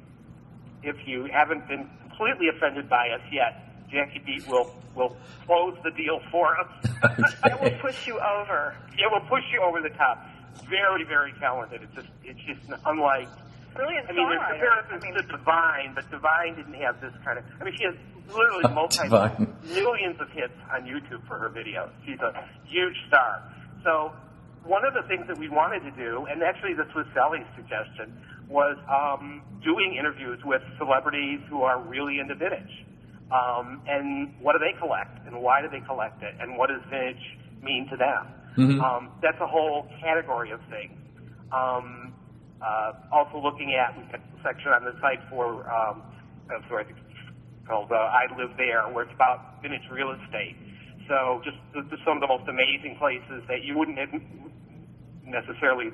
[0.82, 5.16] if you haven't been completely offended by us yet, Jackie Beat will will
[5.46, 6.66] close the deal for us.
[7.44, 8.74] It will push you over.
[8.98, 10.26] it will push you over the top.
[10.68, 11.82] Very, very talented.
[11.82, 13.28] It's just it's just unlike.
[13.74, 14.50] Brilliant I mean, there's songwriter.
[14.50, 17.44] comparisons I mean, to Divine, but Divine didn't have this kind of.
[17.60, 17.94] I mean, she has
[18.28, 19.08] literally multi
[19.64, 21.90] millions of hits on YouTube for her videos.
[22.06, 22.32] She's a
[22.66, 23.42] huge star.
[23.84, 24.12] So
[24.64, 28.14] one of the things that we wanted to do, and actually this was Sally's suggestion,
[28.48, 32.86] was um, doing interviews with celebrities who are really into vintage.
[33.32, 36.82] Um, and what do they collect, and why do they collect it, and what does
[36.90, 37.22] vintage
[37.62, 38.26] mean to them?
[38.58, 38.82] Mhm.
[38.82, 40.92] Um, that's a whole category of things.
[41.50, 42.12] Um,
[42.60, 46.02] uh, also looking at we've got a section on the site for um,
[46.52, 47.11] uh, sorry, I think it's
[47.66, 50.56] called uh, I Live There, where it's about vintage real estate.
[51.08, 51.58] So just,
[51.90, 54.12] just some of the most amazing places that you wouldn't have
[55.26, 55.90] necessarily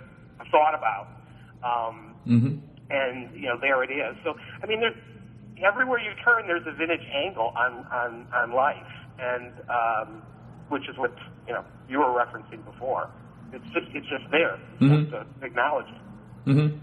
[0.51, 1.09] thought about.
[1.63, 2.61] Um, Mhm.
[2.91, 4.17] and you know there it is.
[4.25, 4.97] So I mean, there's
[5.63, 10.23] everywhere you turn, there's a vintage angle on on on life, and um,
[10.69, 11.13] which is what
[11.47, 13.11] you know you were referencing before.
[13.53, 15.11] It's just it's just there Mhm.
[15.11, 15.89] to acknowledge.
[16.47, 16.81] Mhm.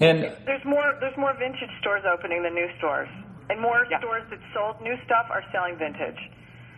[0.00, 3.08] And there's more there's more vintage stores opening than new stores,
[3.50, 3.98] and more Yeah.
[3.98, 6.18] stores that sold new stuff are selling vintage.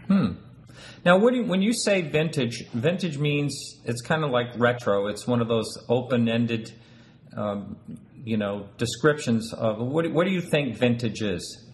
[0.07, 0.33] Hmm.
[1.05, 5.09] Now, what do you, when you say vintage, vintage means it's kind of like retro.
[5.09, 6.73] It's one of those open-ended,
[7.37, 7.77] um,
[8.25, 10.05] you know, descriptions of what.
[10.05, 11.65] do- What do you think vintage is?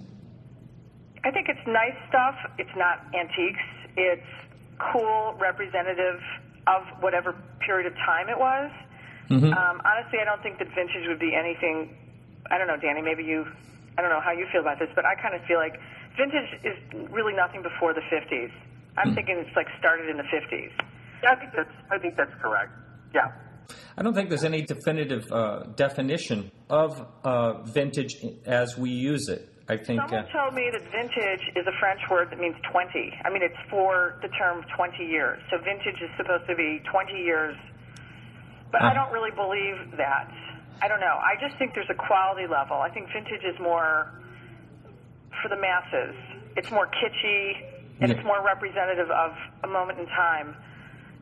[1.25, 2.35] I think it's nice stuff.
[2.59, 3.63] It's not antiques.
[3.97, 4.27] It's
[4.79, 6.21] cool, representative
[6.67, 8.71] of whatever period of time it was.
[9.31, 9.53] Mhm.
[9.57, 11.97] Um, honestly, I don't think that vintage would be anything.
[12.51, 13.01] I don't know, Danny.
[13.03, 13.47] Maybe you.
[13.97, 15.79] I don't know how you feel about this, but I kind of feel like
[16.17, 16.77] vintage is
[17.11, 18.51] really nothing before the 50s.
[18.97, 20.71] I'm thinking it's like started in the 50s.
[21.23, 22.73] Yeah, I think that's I think that's correct.
[23.15, 23.33] Yeah.
[23.97, 28.15] I don't think there's any definitive uh, definition of uh, vintage
[28.47, 29.49] as we use it.
[29.67, 29.99] I think.
[30.03, 33.19] Someone Uh, told me that vintage is a French word that means 20.
[33.25, 35.41] I mean, it's for the term 20 years.
[35.51, 37.57] So vintage is supposed to be 20 years.
[38.71, 38.95] But I Ah.
[38.95, 40.29] don't really believe that.
[40.83, 41.19] I don't know.
[41.23, 42.77] I just think there's a quality level.
[42.79, 44.11] I think vintage is more
[45.43, 46.15] for the masses.
[46.57, 47.57] It's more kitschy
[48.01, 48.17] and Yeah.
[48.17, 49.33] it's more representative of
[49.63, 50.55] a moment in time.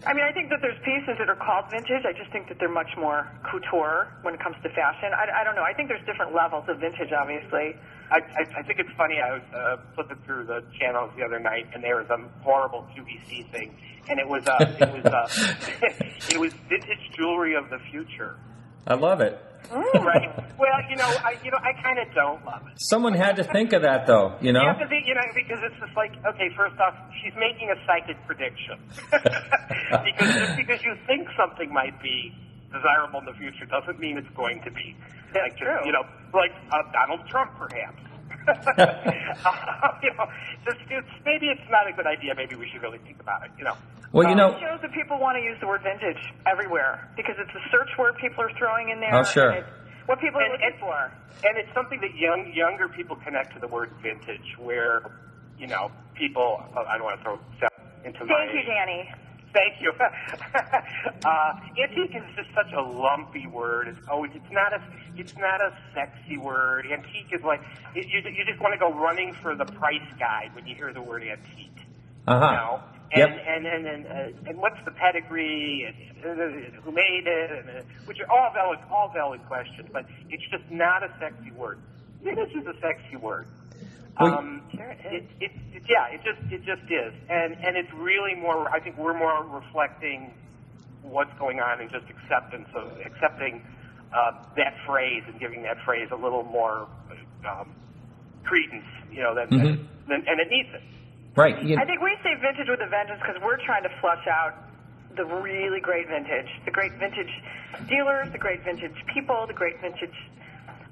[0.05, 2.05] I mean, I think that there's pieces that are called vintage.
[2.05, 5.13] I just think that they're much more couture when it comes to fashion.
[5.15, 5.63] I, I don't know.
[5.63, 7.77] I think there's different levels of vintage, obviously.
[8.11, 9.21] I, I, I think it's funny.
[9.21, 12.85] I was uh, flipping through the channels the other night, and there was a horrible
[12.93, 13.77] QVC thing,
[14.09, 15.95] and it was uh, it was uh,
[16.35, 18.37] it was vintage jewelry of the future,
[18.87, 19.39] I love it.
[19.73, 20.29] right?
[20.59, 22.75] well, you know, I you know I kind of don't love it.
[22.77, 24.37] Someone had to think of that, though.
[24.41, 24.61] You know.
[24.61, 27.71] You have to think, you know, because it's just like, okay, first off, she's making
[27.71, 28.77] a psychic prediction.
[29.11, 32.35] because just because you think something might be
[32.73, 34.97] desirable in the future doesn't mean it's going to be.
[35.35, 35.87] like, just, true.
[35.87, 38.03] You know, like uh, Donald Trump, perhaps.
[38.49, 40.27] You know,
[40.65, 42.35] just, it's, maybe it's not a good idea.
[42.37, 43.51] Maybe we should really think about it.
[43.59, 43.77] You know.
[44.13, 44.49] Well, you Um, know.
[44.57, 47.89] It shows that people want to use the word vintage everywhere because it's a search
[47.99, 49.15] word people are throwing in there.
[49.15, 49.51] Oh, sure.
[49.51, 49.69] and it's
[50.07, 51.13] what people are And- looking and- for.
[51.45, 55.01] And it's something that young younger people connect to the word vintage, where
[55.59, 56.63] you know people.
[56.77, 57.73] oh, I don't want to throw stuff
[58.05, 58.35] into my.
[58.47, 59.11] Thank you, Danny.
[59.53, 59.93] Thank you.
[61.25, 63.89] uh, antique is just such a lumpy word.
[63.89, 64.83] It's always it's not a
[65.17, 66.87] it's not a sexy word.
[66.91, 67.61] Antique is like
[67.95, 70.93] you you you just want to go running for the price guide when you hear
[70.93, 71.87] the word antique.
[72.27, 72.81] Uh You know?
[73.15, 73.29] Yep.
[73.29, 77.51] And and and and, uh, and what's the pedigree and uh, who made it?
[77.51, 81.51] And, uh, which are all valid, all valid questions, but it's just not a sexy
[81.51, 81.79] word.
[82.23, 83.47] Vintage is a sexy word.
[84.21, 88.35] Well, Um, it, it, it, yeah, it just it just is, and and it's really
[88.35, 88.69] more.
[88.71, 90.33] I think we're more reflecting
[91.03, 93.63] what's going on and just acceptance of accepting
[94.15, 96.89] uh, that phrase and giving that phrase a little more
[97.49, 97.75] um,
[98.45, 99.79] credence, you know, than, Mhm.
[100.09, 100.83] than and it needs it.
[101.37, 101.57] Right.
[101.63, 104.55] You I think we say vintage with a vengeance because we're trying to flush out
[105.17, 107.33] the really great vintage, the great vintage
[107.89, 110.15] dealers, the great vintage people, the great vintage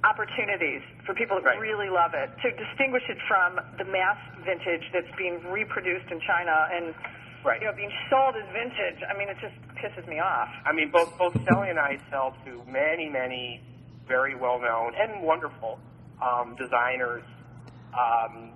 [0.04, 1.58] opportunities for people that Right.
[1.60, 6.68] really love it to distinguish it from the mass vintage that's being reproduced in China
[6.72, 6.94] and
[7.42, 7.60] Right.
[7.60, 9.02] you know being sold as vintage.
[9.08, 10.48] I mean, it just pisses me off.
[10.64, 13.60] I mean, both both Sally and I sell to many, many
[14.06, 15.78] very well known and wonderful
[16.20, 17.22] um, designers
[17.96, 18.52] um,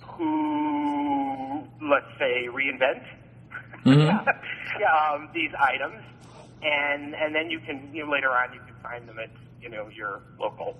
[0.00, 3.02] who let's say, reinvent
[3.86, 4.10] Mhm.
[4.10, 6.02] um, these items,
[6.62, 9.30] and and then you can you know, later on you can find them at
[9.66, 10.78] you know your local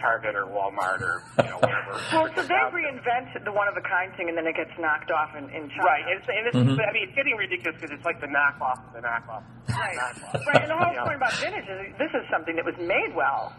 [0.00, 2.00] Target or Walmart or you know whatever.
[2.12, 5.10] Well, so they reinvent the one of a kind thing, and then it gets knocked
[5.12, 5.84] off in, in China.
[5.84, 6.80] Right, and it's, and it's Mhm.
[6.80, 9.44] I mean it's getting ridiculous because it's like the knockoff of the knockoff.
[9.44, 9.96] of the Right.
[10.00, 10.46] knockoff.
[10.48, 11.04] Right, and the whole You know?
[11.04, 13.52] point about vintage is this is something that was made well.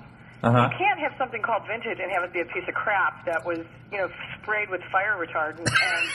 [0.46, 0.70] Uh-huh.
[0.70, 3.42] You can't have something called vintage and have it be a piece of crap that
[3.44, 3.58] was,
[3.92, 4.06] you know,
[4.38, 6.06] sprayed with fire retardant and,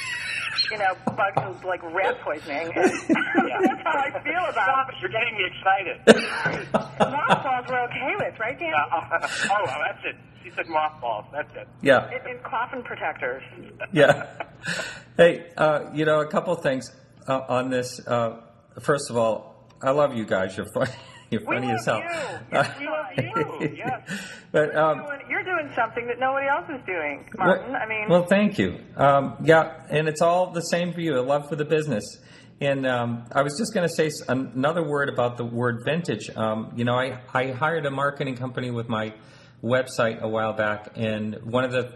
[0.71, 1.35] you know, bug
[1.67, 2.71] like rat poisoning.
[2.79, 4.95] That's how I feel Stop about it!
[5.03, 5.97] You're getting me excited.
[6.07, 6.71] it.
[7.03, 8.15] Mothballs we're okay
[8.73, 9.23] with, right, Dan?
[9.23, 10.17] Uh, oh, well, that's it.
[10.45, 11.25] She said mothballs.
[11.33, 11.69] That's it.
[11.83, 12.09] Yeah.
[12.11, 13.43] And, and coffin protectors.
[13.93, 14.27] Yeah.
[15.17, 16.91] Hey, uh, you know, a couple things
[17.29, 18.01] uh, on this.
[18.07, 18.41] Uh,
[18.81, 20.57] first of all, I love you guys.
[20.57, 20.91] You're funny.
[21.31, 21.99] You're We funny love as hell.
[21.99, 22.05] you.
[22.53, 23.75] Yes, we love you.
[23.77, 24.09] Yes.
[24.53, 27.73] but um, Doing- You're doing something that nobody else is doing, Martin.
[27.73, 28.79] Well, I mean, well, thank you.
[28.97, 31.19] Um, yeah, and it's all the same for you.
[31.19, 32.05] A love for the business.
[32.63, 36.31] And um, I was just going to say another word about the word vintage.
[36.37, 39.15] Um, you know, I, I hired a marketing company with my
[39.65, 41.93] website a while back, and one of the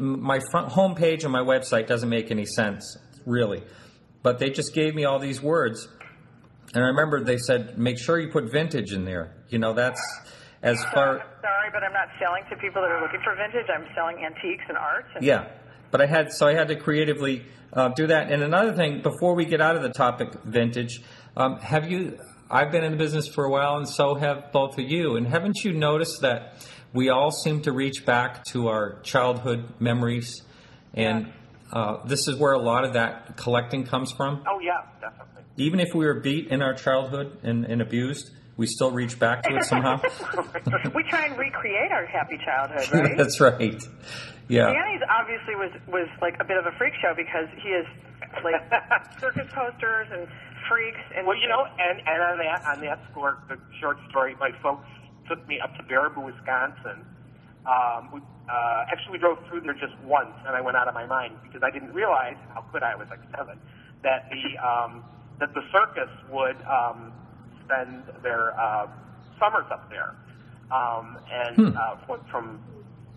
[0.00, 3.62] my front homepage on my website doesn't make any sense really,
[4.24, 5.86] but they just gave me all these words,
[6.74, 9.36] and I remember they said make sure you put vintage in there.
[9.48, 10.02] You know, that's
[10.60, 11.24] as far.
[11.40, 13.70] sorry, but I'm not selling to people that are looking for vintage.
[13.72, 15.08] I'm selling antiques and arts.
[15.14, 15.50] And Yeah,
[15.92, 18.30] but I had so I had to creatively uh, do that.
[18.30, 21.02] And another thing, before we get out of the topic, vintage,
[21.36, 22.18] um, have you?
[22.50, 25.16] I've been in the business for a while, and so have both of you.
[25.16, 30.42] And haven't you noticed that we all seem to reach back to our childhood memories,
[30.94, 31.32] and
[31.72, 34.42] uh, this is where a lot of that collecting comes from.
[34.48, 35.44] Oh yeah, definitely.
[35.56, 39.42] Even if we were beat in our childhood and, and abused, we still reach back
[39.42, 40.00] to it somehow.
[40.94, 43.16] we try and recreate our happy childhood, right?
[43.16, 43.82] That's right.
[44.50, 44.74] Yeah.
[44.74, 47.86] Danny's obviously was was like a bit of a freak show because he is
[48.42, 48.58] like
[49.22, 50.26] circus posters and
[50.66, 54.34] freaks and Well, you know, and and on that on that score, the short story,
[54.42, 54.90] my folks
[55.30, 57.06] took me up to Baraboo, Wisconsin.
[57.62, 58.18] Um, we,
[58.50, 61.38] uh, actually, we drove through there just once, and I went out of my mind
[61.46, 62.92] because I didn't realize how could I?
[62.92, 63.54] I was like seven.
[64.02, 65.04] That the um,
[65.38, 67.14] that the circus would um,
[67.62, 68.90] spend their uh,
[69.38, 70.18] summers up there,
[70.74, 72.60] um, and uh, from, from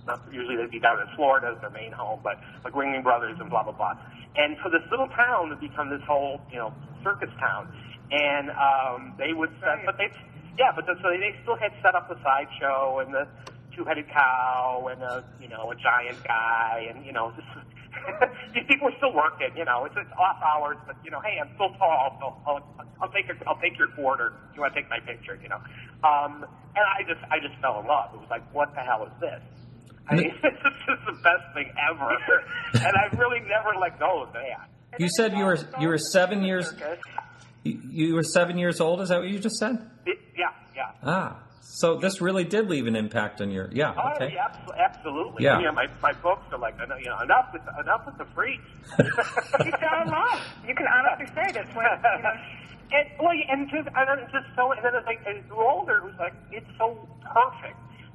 [0.05, 3.37] not usually they'd be down in Florida as their main home, but like Ringling Brothers
[3.39, 3.95] and blah blah blah.
[4.35, 7.71] And so this little town would become this whole you know circus town,
[8.11, 10.11] and um, they would set, but they
[10.57, 13.27] yeah, but the, so they still had set up the sideshow and the
[13.75, 17.45] two-headed cow and a you know a giant guy and you know this.
[18.53, 19.85] These people are still working, you know.
[19.85, 22.61] It's, it's off hours, but you know, hey, I'm still tall, so I'll,
[22.99, 24.33] I'll take your, I'll take your quarter.
[24.55, 25.61] You want to take my picture, you know?
[26.03, 26.43] Um,
[26.75, 28.11] and I just, I just fell in love.
[28.13, 29.41] It was like, what the hell is this?
[30.09, 32.09] I mean, this is the best thing ever,
[32.85, 34.69] and I've really never let go of that.
[34.99, 36.71] You said you were you were seven years
[37.63, 39.01] you, you were seven years old.
[39.01, 39.89] Is that what you just said?
[40.05, 40.91] It, yeah, yeah.
[41.03, 43.93] Ah, so this really did leave an impact on your yeah.
[43.97, 44.33] Oh, Okay.
[44.35, 45.45] yeah, absolutely.
[45.45, 45.57] Yeah.
[45.59, 48.61] You know, my my folks are like, you know, enough with enough with the freaks.
[48.97, 50.41] he fell in love.
[50.67, 52.33] You can honestly say this when you know.
[52.91, 55.41] and well, and just and then it's just so and then it's like as you
[55.49, 57.72] grew older, it was like it's so perfect.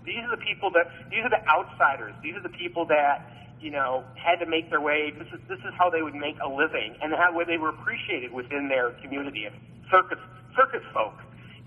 [0.09, 2.15] These are the people that these are the outsiders.
[2.25, 3.29] These are the people that
[3.61, 5.13] you know had to make their way.
[5.13, 7.69] This is this is how they would make a living, and how where they were
[7.69, 9.45] appreciated within their community.
[9.45, 9.55] And
[9.93, 10.19] circus
[10.57, 11.13] circus folk.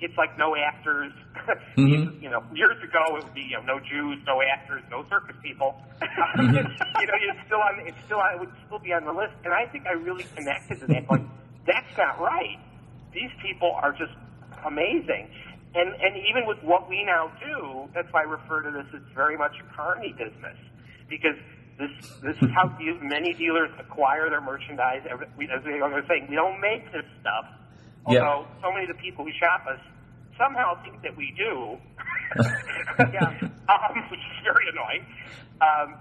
[0.02, 1.14] It's like no actors.
[1.78, 2.22] Mhm.
[2.22, 5.36] you know, years ago it would be you know no Jews, no actors, no circus
[5.42, 5.76] people.
[6.38, 7.80] you know, it's still on.
[7.88, 8.20] It's still.
[8.20, 11.10] I would still be on the list, and I think I really connected to that.
[11.10, 11.22] Like,
[11.66, 12.60] that's not right.
[13.14, 14.12] These people are just
[14.66, 15.30] amazing,
[15.76, 19.02] and and even with what we now do, that's why I refer to this as
[19.16, 20.58] very much a carny business,
[21.10, 21.36] because
[21.80, 25.02] this this is how many dealers acquire their merchandise.
[25.38, 27.46] We- As we were saying, we don't make this stuff.
[28.10, 28.22] Yeah.
[28.22, 29.80] Although so many of the people who shop us
[30.38, 31.78] somehow think that we do.
[33.14, 33.28] Yeah.
[33.68, 35.06] um, which is very annoying.
[35.60, 35.96] Um,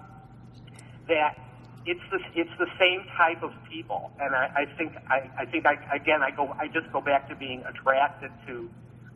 [1.07, 1.37] that
[1.85, 5.65] it's the it's the same type of people, and I, I think I, I think
[5.65, 8.69] I again I go I just go back to being attracted to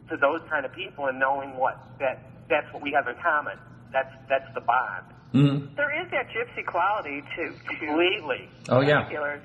[0.09, 3.57] to those kind of people and knowing what that that's what we have in common.
[3.91, 5.05] That's that's the bond.
[5.33, 5.75] Mhm.
[5.75, 8.49] There is that gypsy quality to to Completely.
[8.69, 9.41] Oh yeah, dealers.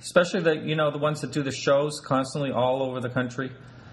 [0.00, 3.50] especially the you know the ones that do the shows constantly all over the country.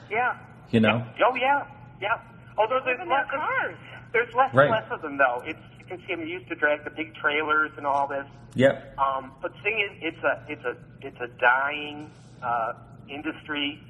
[0.09, 0.37] Yeah.
[0.71, 1.03] You know.
[1.25, 1.65] Oh yeah,
[2.01, 2.09] yeah.
[2.57, 3.75] Although there's Even their less of, cars.
[4.11, 4.65] there's less Right.
[4.67, 5.41] and less of them though.
[5.45, 8.25] It's you can see them used to drag the big trailers and all this.
[8.55, 8.97] Yep.
[8.99, 12.09] Um, but the thing is, it's a it's a it's a dying
[12.43, 12.73] uh,
[13.07, 13.81] industry.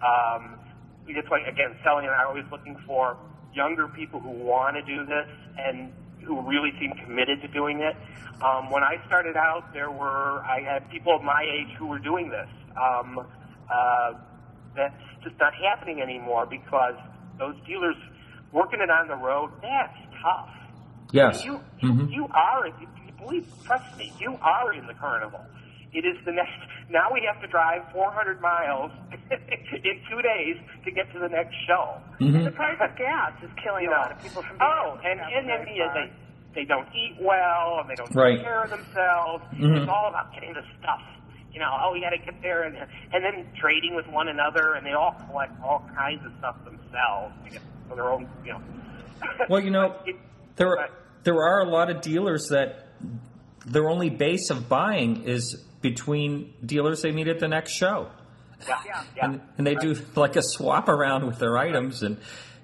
[0.00, 0.58] Um,
[1.08, 3.16] that's why again, selling and I always looking for
[3.54, 5.28] younger people who want to do this,
[5.58, 5.92] and
[6.24, 7.96] who really seemed committed to doing it.
[8.42, 11.98] Um, when I started out, there were I had people of my age who were
[11.98, 12.48] doing this.
[12.76, 13.26] Um,
[13.70, 14.12] uh,
[14.74, 16.94] that's just not happening anymore because
[17.38, 17.96] those dealers
[18.52, 20.48] working it on the road, that's tough.
[21.12, 21.44] Yes.
[21.44, 22.10] You, Mhm.
[22.10, 22.68] you are,
[23.18, 25.40] believe, trust me, you are in the carnival.
[25.92, 26.56] It is the next,
[26.92, 28.92] now we have to drive 400 miles
[29.32, 31.96] in two days to get to the next show.
[32.20, 32.44] Mhm.
[32.44, 35.18] The price of gas is killing You a lot of people from being Oh, and,
[35.20, 36.06] in and then very yeah, far.
[36.54, 38.36] they, they don't eat well and they don't Right.
[38.36, 39.42] take care of themselves.
[39.56, 39.80] Mhm.
[39.82, 41.00] It's all about getting the stuff.
[41.52, 44.72] You know, oh, we got to get there, and and then trading with one another,
[44.72, 48.52] and they all collect all kinds of stuff themselves to get for their own, you
[48.54, 48.62] know.
[49.50, 50.16] Well, you know, It-
[50.56, 50.90] there but-
[51.24, 52.86] there are a lot of dealers that
[53.66, 58.08] their only base of buying is between dealers they meet at the next show,
[58.68, 59.02] yeah, Yeah.
[59.16, 59.24] yeah.
[59.26, 62.16] and, and they do like a swap around with their items, and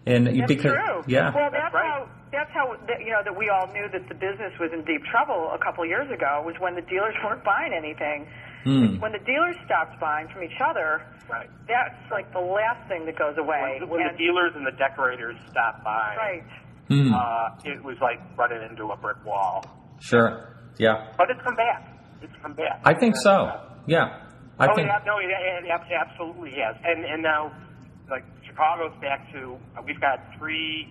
[0.07, 1.03] and That's because true.
[1.07, 1.85] yeah, Well, That's that's, right.
[1.85, 4.85] how that's how that, you know that we all knew that the business was in
[4.85, 8.27] deep trouble a couple years ago was when the dealers weren't buying anything.
[8.65, 8.99] Hmm.
[8.99, 11.49] When the dealers stopped buying from each other, Right.
[11.69, 13.79] that's like the last thing that goes away.
[13.81, 16.45] When, when the dealers and the decorators stopped buying, right.
[16.89, 17.15] Hmm.
[17.15, 19.65] uh, it was like running into a brick wall.
[20.01, 21.83] sure, yeah, But it's come back.
[22.23, 22.81] It's come back.
[22.85, 23.51] I think so,
[23.87, 24.21] yeah,
[24.59, 26.77] I oh, think yeah, no, it, it ab- absolutely has.
[26.85, 27.53] And and now,
[28.11, 30.89] like Chicago's back to uh, we've got three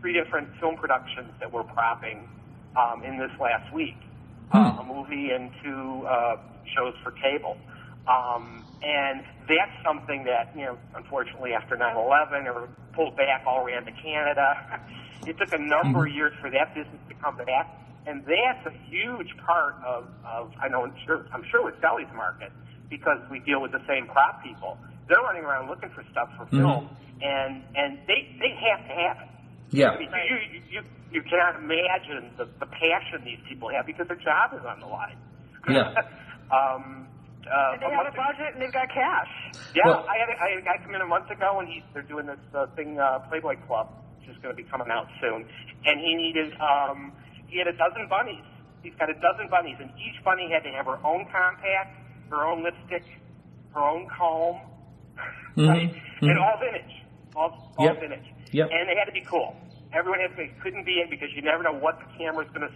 [0.00, 2.28] three different film productions that we're propping
[2.76, 3.96] um, in this last week.
[4.52, 4.80] Uh, Hmm.
[4.80, 6.36] a movie and two uh,
[6.74, 7.56] shows for cable.
[8.08, 13.84] Um, and that's something that, you know, unfortunately after 9-11 or pulled back all ran
[13.84, 14.80] to Canada.
[15.26, 17.79] it took a number of years for that business to come back.
[18.06, 22.10] And that's a huge part of, of I know, I'm sure, I'm sure with Deli's
[22.16, 22.50] market
[22.88, 24.78] because we deal with the same prop people.
[25.08, 26.88] They're running around looking for stuff for film
[27.20, 29.28] and, and they, they have to have it.
[29.76, 30.80] yeah, I mean, you, you, you,
[31.12, 34.86] you cannot imagine the, the passion these people have because their job is on the
[34.88, 35.18] line.
[35.68, 35.92] Yeah.
[36.50, 37.06] um,
[37.44, 39.28] uh, And they have a budget and they've got cash.
[39.74, 41.68] yeah, Well- I had a, I had a guy come in a month ago, and
[41.68, 44.88] he's they're doing this uh, thing, uh, Playboy Club, which is going to be coming
[44.90, 45.44] out soon,
[45.84, 47.12] and he needed um,
[47.50, 48.44] he had a dozen bunnies.
[48.82, 51.98] He's got a dozen bunnies, and each bunny had to have her own compact,
[52.30, 53.04] her own lipstick,
[53.74, 54.56] her own comb,
[55.56, 55.92] Mhm, right?
[56.22, 56.30] mhm.
[56.30, 56.94] and all vintage,
[57.36, 58.26] all, all Yep, vintage.
[58.52, 58.68] yep.
[58.72, 59.54] And they had to be cool.
[59.92, 62.62] Everyone had to be, couldn't be in because you never know what the camera's going
[62.66, 62.72] to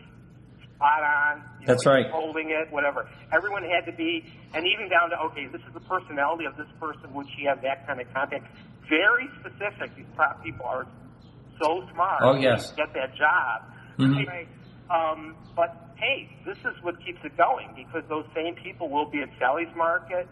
[0.75, 1.43] spot on.
[1.61, 2.11] You That's know, right.
[2.11, 3.09] Holding it, whatever.
[3.33, 6.67] Everyone had to be, and even down to okay, this is the personality of this
[6.81, 7.15] person.
[7.15, 8.45] Would she have that kind of contact?
[8.91, 9.95] Very specific.
[9.97, 10.85] These prop people are
[11.63, 12.21] so smart.
[12.23, 12.71] Oh, yes.
[12.71, 13.63] to Get that job.
[13.99, 14.29] Mm-hmm.
[14.91, 19.23] Um, but hey, this is what keeps it going because those same people will be
[19.23, 20.29] at Sally's Market.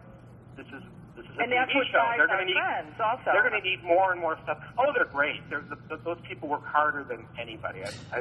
[0.57, 0.83] This is
[1.17, 2.05] this is a And TV that's what show.
[2.17, 3.31] They're going to need trends also.
[3.33, 4.59] they're going to need more and more stuff.
[4.79, 5.41] Oh, they're great.
[5.49, 7.81] They're, the, the, those people work harder than anybody.
[7.85, 8.21] I,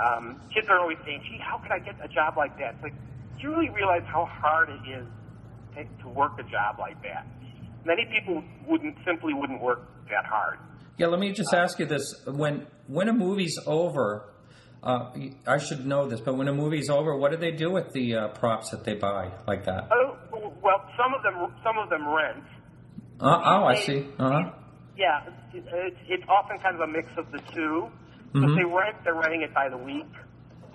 [0.00, 2.82] um, kids are always saying, "Gee, how could I get a job like that?" It's
[2.82, 2.94] like,
[3.36, 5.06] do you really realize how hard it is
[5.76, 7.26] to, to work a job like that?
[7.84, 10.58] Many people wouldn't simply wouldn't work that hard.
[10.98, 14.32] Yeah, let me just ask you this: when when a movie's over,
[14.82, 15.10] uh,
[15.46, 18.14] I should know this, but when a movie's over, what do they do with the
[18.14, 19.88] uh, props that they buy like that?
[19.92, 20.16] Oh,
[20.62, 22.44] well, some of them some of them rent.
[23.20, 24.06] Uh, oh, I see.
[24.18, 24.50] Uh-huh.
[24.96, 25.22] Yeah,
[25.52, 27.88] it's, it's often kind of a mix of the 2
[28.34, 28.56] If Mhm.
[28.56, 30.06] they rent, they're renting it by the week.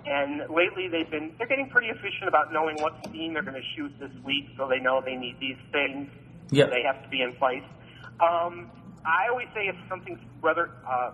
[0.05, 3.67] And lately, they've been they're getting pretty efficient about knowing what scene they're going to
[3.75, 6.09] shoot this week, so they know they need these things.
[6.51, 6.69] Yep.
[6.69, 7.63] They have to be in place.
[8.21, 8.69] Um,
[9.03, 11.11] I always say if something's rather uh,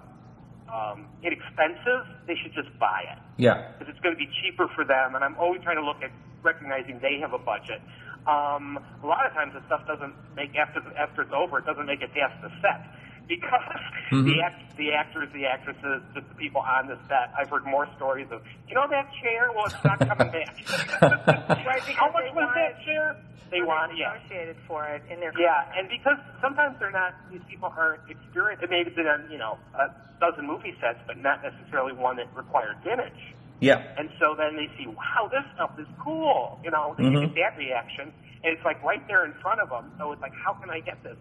[0.72, 3.72] um, inexpensive, they should just buy it Yeah.
[3.78, 5.15] because it's going to be cheaper for them.
[5.15, 6.11] And I'm always trying to look at
[6.43, 7.82] recognizing they have a budget.
[8.26, 11.86] Um, a lot of times the stuff doesn't make after after it's over, it doesn't
[11.86, 12.86] make it past the set
[13.28, 14.26] because Mhm.
[14.30, 17.34] the act, the actors, the actresses, the, the people on the set.
[17.38, 19.49] I've heard more stories of you know that chair.
[19.55, 20.55] Well, it's not coming back.
[21.65, 23.15] Right, How much was that chair?
[23.51, 24.15] They want they yeah.
[24.15, 28.63] negotiated for it in their Yeah, and because sometimes they're not, these people aren't experienced.
[28.63, 29.91] they've been on, you know, a
[30.23, 33.35] dozen movie sets, but not necessarily one that required vintage.
[33.59, 33.83] Yeah.
[33.99, 36.63] And so then they see, wow, this stuff is cool.
[36.63, 37.21] You know, they Mhm.
[37.27, 39.91] get that reaction, and it's like right there in front of them.
[39.99, 41.17] So it's like, how can I get this?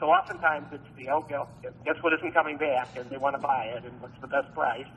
[0.00, 1.46] So oftentimes it's the, oh, guess,
[1.84, 4.52] guess what isn't coming back, and they want to buy it, and what's the best
[4.54, 4.88] price?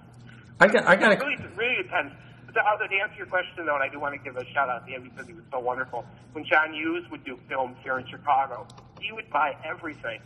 [0.60, 0.88] I got.
[0.88, 1.12] I got.
[1.12, 2.14] It really, really depends.
[2.48, 4.86] To, to answer your question, though, and I do want to give a shout out
[4.88, 6.06] to him because he was so wonderful.
[6.34, 8.66] When John Hughes would do films here in Chicago,
[9.00, 10.20] he would buy everything.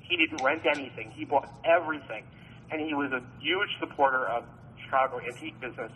[0.00, 1.10] He didn't rent anything.
[1.14, 2.24] He bought everything,
[2.70, 4.44] and he was a huge supporter of
[4.84, 5.92] Chicago antique business.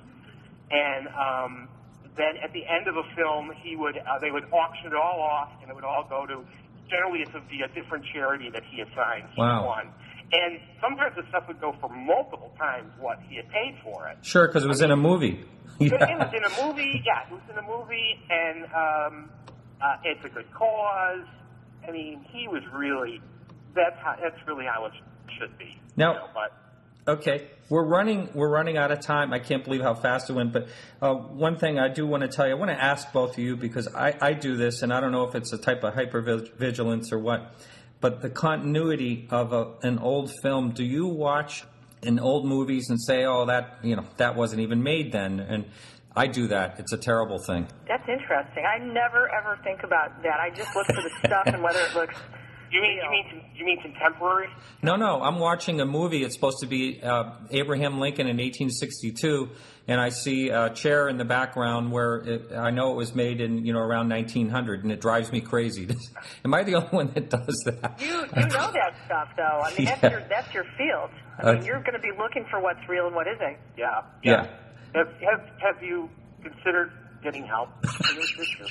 [0.70, 1.68] And um,
[2.16, 5.20] then at the end of a film, he would uh, they would auction it all
[5.20, 6.44] off, and it would all go to.
[6.90, 9.62] Generally, it's a, be a different charity that he assigns Wow.
[9.62, 9.88] each one.
[10.32, 14.18] And sometimes the stuff would go for multiple times what he had paid for it.
[14.22, 15.44] Sure, because it was in a movie.
[15.80, 19.30] It, it was in a movie, yeah, it was in a movie, and um,
[19.82, 21.26] uh, it's a good cause.
[21.86, 23.20] I mean, he was really,
[23.74, 24.92] that's how, that's really how it
[25.36, 25.76] should be.
[25.96, 26.52] Now- you know, but
[27.06, 28.30] Okay, we're running.
[28.32, 29.34] We're running out of time.
[29.34, 30.54] I can't believe how fast it went.
[30.54, 30.68] But
[31.02, 33.38] uh, one thing I do want to tell you, I want to ask both of
[33.38, 35.92] you because I, I do this, and I don't know if it's a type of
[35.92, 37.54] hypervigilance or what.
[38.04, 40.72] But the continuity of a, an old film.
[40.72, 41.64] Do you watch
[42.02, 45.40] in old movies and say, "Oh, that you know that wasn't even made then"?
[45.40, 45.64] And
[46.14, 46.78] I do that.
[46.78, 47.66] It's a terrible thing.
[47.88, 48.66] That's interesting.
[48.66, 50.38] I never ever think about that.
[50.38, 52.16] I just look for the stuff and whether it looks.
[52.70, 54.48] You mean you mean you mean contemporary?
[54.82, 55.22] No, no.
[55.22, 56.22] I'm watching a movie.
[56.24, 59.50] It's supposed to be uh, Abraham Lincoln in 1862,
[59.88, 63.40] and I see a chair in the background where it, I know it was made
[63.40, 65.88] in you know around 1900, and it drives me crazy.
[66.44, 68.00] Am I the only one that does that?
[68.00, 69.60] You you know that stuff though.
[69.64, 70.10] I mean that's Yeah.
[70.10, 71.10] your that's your field.
[71.38, 73.56] I mean Uh, you're going to be looking for what's real and what isn't.
[73.76, 74.02] Yeah.
[74.22, 74.46] Yeah.
[74.94, 76.08] Have have have you
[76.42, 76.92] considered
[77.22, 78.64] getting help for this issue?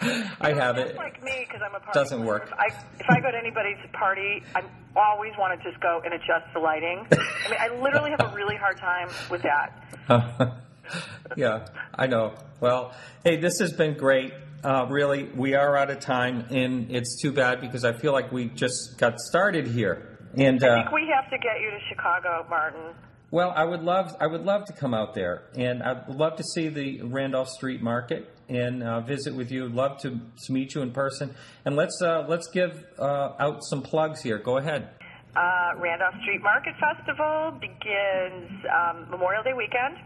[0.40, 0.96] I have it.
[0.96, 2.46] Like me, because I'm a party Doesn't work.
[2.46, 2.66] If I,
[2.98, 4.62] if I go to anybody's party, I
[4.96, 7.06] always want to just go and adjust the lighting.
[7.10, 10.62] I mean, I literally have a really hard time with that.
[11.36, 12.34] yeah, I know.
[12.60, 12.94] Well,
[13.24, 14.32] hey, this has been great.
[14.64, 18.32] Uh, really, we are out of time, and it's too bad because I feel like
[18.32, 20.18] we just got started here.
[20.34, 22.94] And I uh, think we have to get you to Chicago, Martin.
[23.30, 26.42] Well, I would love I would love to come out there, and I'd love to
[26.42, 29.68] see the Randolph Street Market and uh, visit with you.
[29.68, 31.34] Love to, to meet you in person,
[31.64, 34.38] and let's uh, let's give uh, out some plugs here.
[34.38, 34.90] Go ahead.
[35.36, 39.96] Uh, Randolph Street Market Festival begins um, Memorial Day weekend.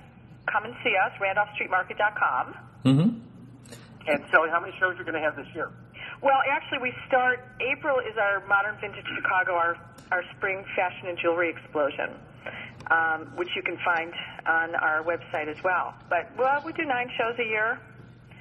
[0.52, 2.54] Come and see us, randolphstreetmarket.com.
[2.84, 3.08] Mm-hmm.
[4.06, 5.72] and Sally, how many shows are you going to have this year?
[6.20, 7.40] Well, actually, we start.
[7.60, 9.76] April is our Modern Vintage Chicago, our
[10.12, 12.12] our spring fashion and jewelry explosion,
[12.90, 14.12] um, which you can find
[14.46, 15.94] on our website as well.
[16.10, 17.80] But well, we do nine shows a year.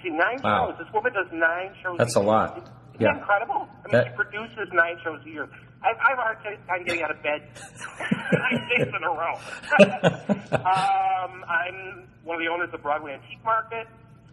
[0.09, 0.69] Nine Wow.
[0.71, 0.85] shows.
[0.85, 1.97] This woman does nine shows.
[1.97, 2.31] That's a a year.
[2.31, 2.57] lot.
[2.57, 3.17] Isn't Yeah.
[3.17, 3.67] incredible?
[3.71, 5.49] I mean, That- she produces nine shows a year.
[5.83, 7.41] I, I have a hard time getting out of bed
[8.31, 9.35] nine days in a row.
[10.51, 13.87] um, I'm one of the owners of Broadway Antique Market.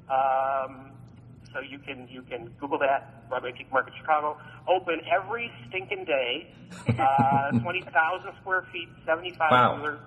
[0.08, 0.92] Um,
[1.52, 4.38] so you can you can Google that Broadway Antique Market Chicago.
[4.68, 6.52] Open every stinking day.
[6.98, 9.76] Uh, Twenty thousand square feet, seventy five Wow.
[9.76, 9.98] dealers.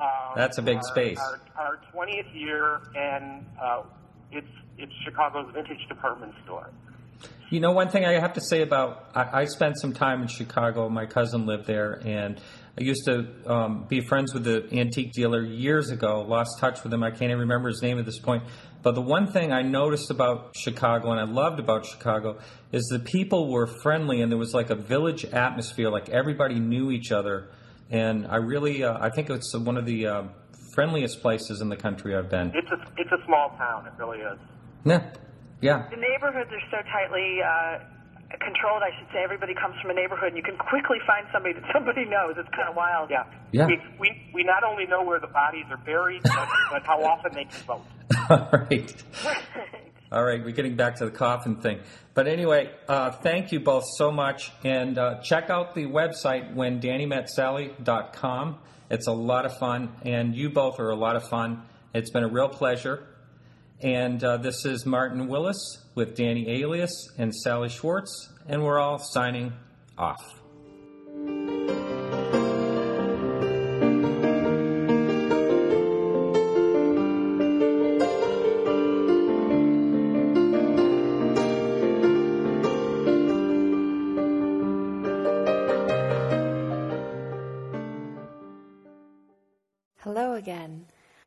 [0.00, 1.18] Um, That's a big our- space.
[1.18, 3.82] Our, our 20th year, and uh,
[4.32, 4.46] it's
[4.78, 6.70] it's Chicago's vintage department store.
[7.48, 10.28] You know, one thing I have to say about I, I spent some time in
[10.28, 10.88] Chicago.
[10.88, 12.40] My cousin lived there, and
[12.78, 16.22] I used to um, be friends with the antique dealer years ago.
[16.22, 17.02] Lost touch with him.
[17.02, 18.42] I can't even remember his name at this point.
[18.82, 22.38] But the one thing I noticed about Chicago, and I loved about Chicago,
[22.72, 25.88] is the people were friendly, and there was like a village atmosphere.
[25.88, 27.48] Like everybody knew each other,
[27.90, 30.22] and I really, uh, I think it's one of the uh,
[30.76, 32.52] friendliest places in the country I've been.
[32.54, 33.86] It's a it's a small town.
[33.86, 34.38] It really is.
[34.84, 35.02] Yeah,
[35.62, 35.88] yeah.
[35.90, 37.80] The neighborhoods are so tightly uh,
[38.38, 38.82] controlled.
[38.84, 41.64] I should say everybody comes from a neighborhood, and you can quickly find somebody that
[41.72, 42.36] somebody knows.
[42.36, 43.08] It's kind of wild.
[43.10, 43.24] Yeah.
[43.52, 43.66] Yeah.
[43.66, 47.32] We, we we not only know where the bodies are buried, but, but how often
[47.32, 47.84] they can vote.
[48.30, 49.04] All right.
[50.12, 51.80] All right, we're getting back to the coffin thing.
[52.14, 54.52] But anyway, uh, thank you both so much.
[54.62, 58.58] And uh, check out the website when DannyMetSally.com.
[58.88, 61.62] It's a lot of fun, and you both are a lot of fun.
[61.92, 63.06] It's been a real pleasure.
[63.80, 68.98] And uh, this is Martin Willis with Danny Alias and Sally Schwartz, and we're all
[68.98, 69.52] signing
[69.98, 70.22] off.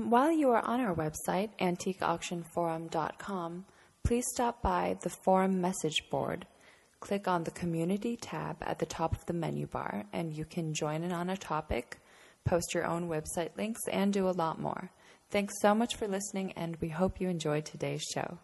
[0.09, 3.65] While you are on our website, antiqueauctionforum.com,
[4.03, 6.47] please stop by the forum message board.
[6.99, 10.73] Click on the community tab at the top of the menu bar, and you can
[10.73, 11.99] join in on a topic,
[12.43, 14.89] post your own website links, and do a lot more.
[15.29, 18.39] Thanks so much for listening, and we hope you enjoyed today's show.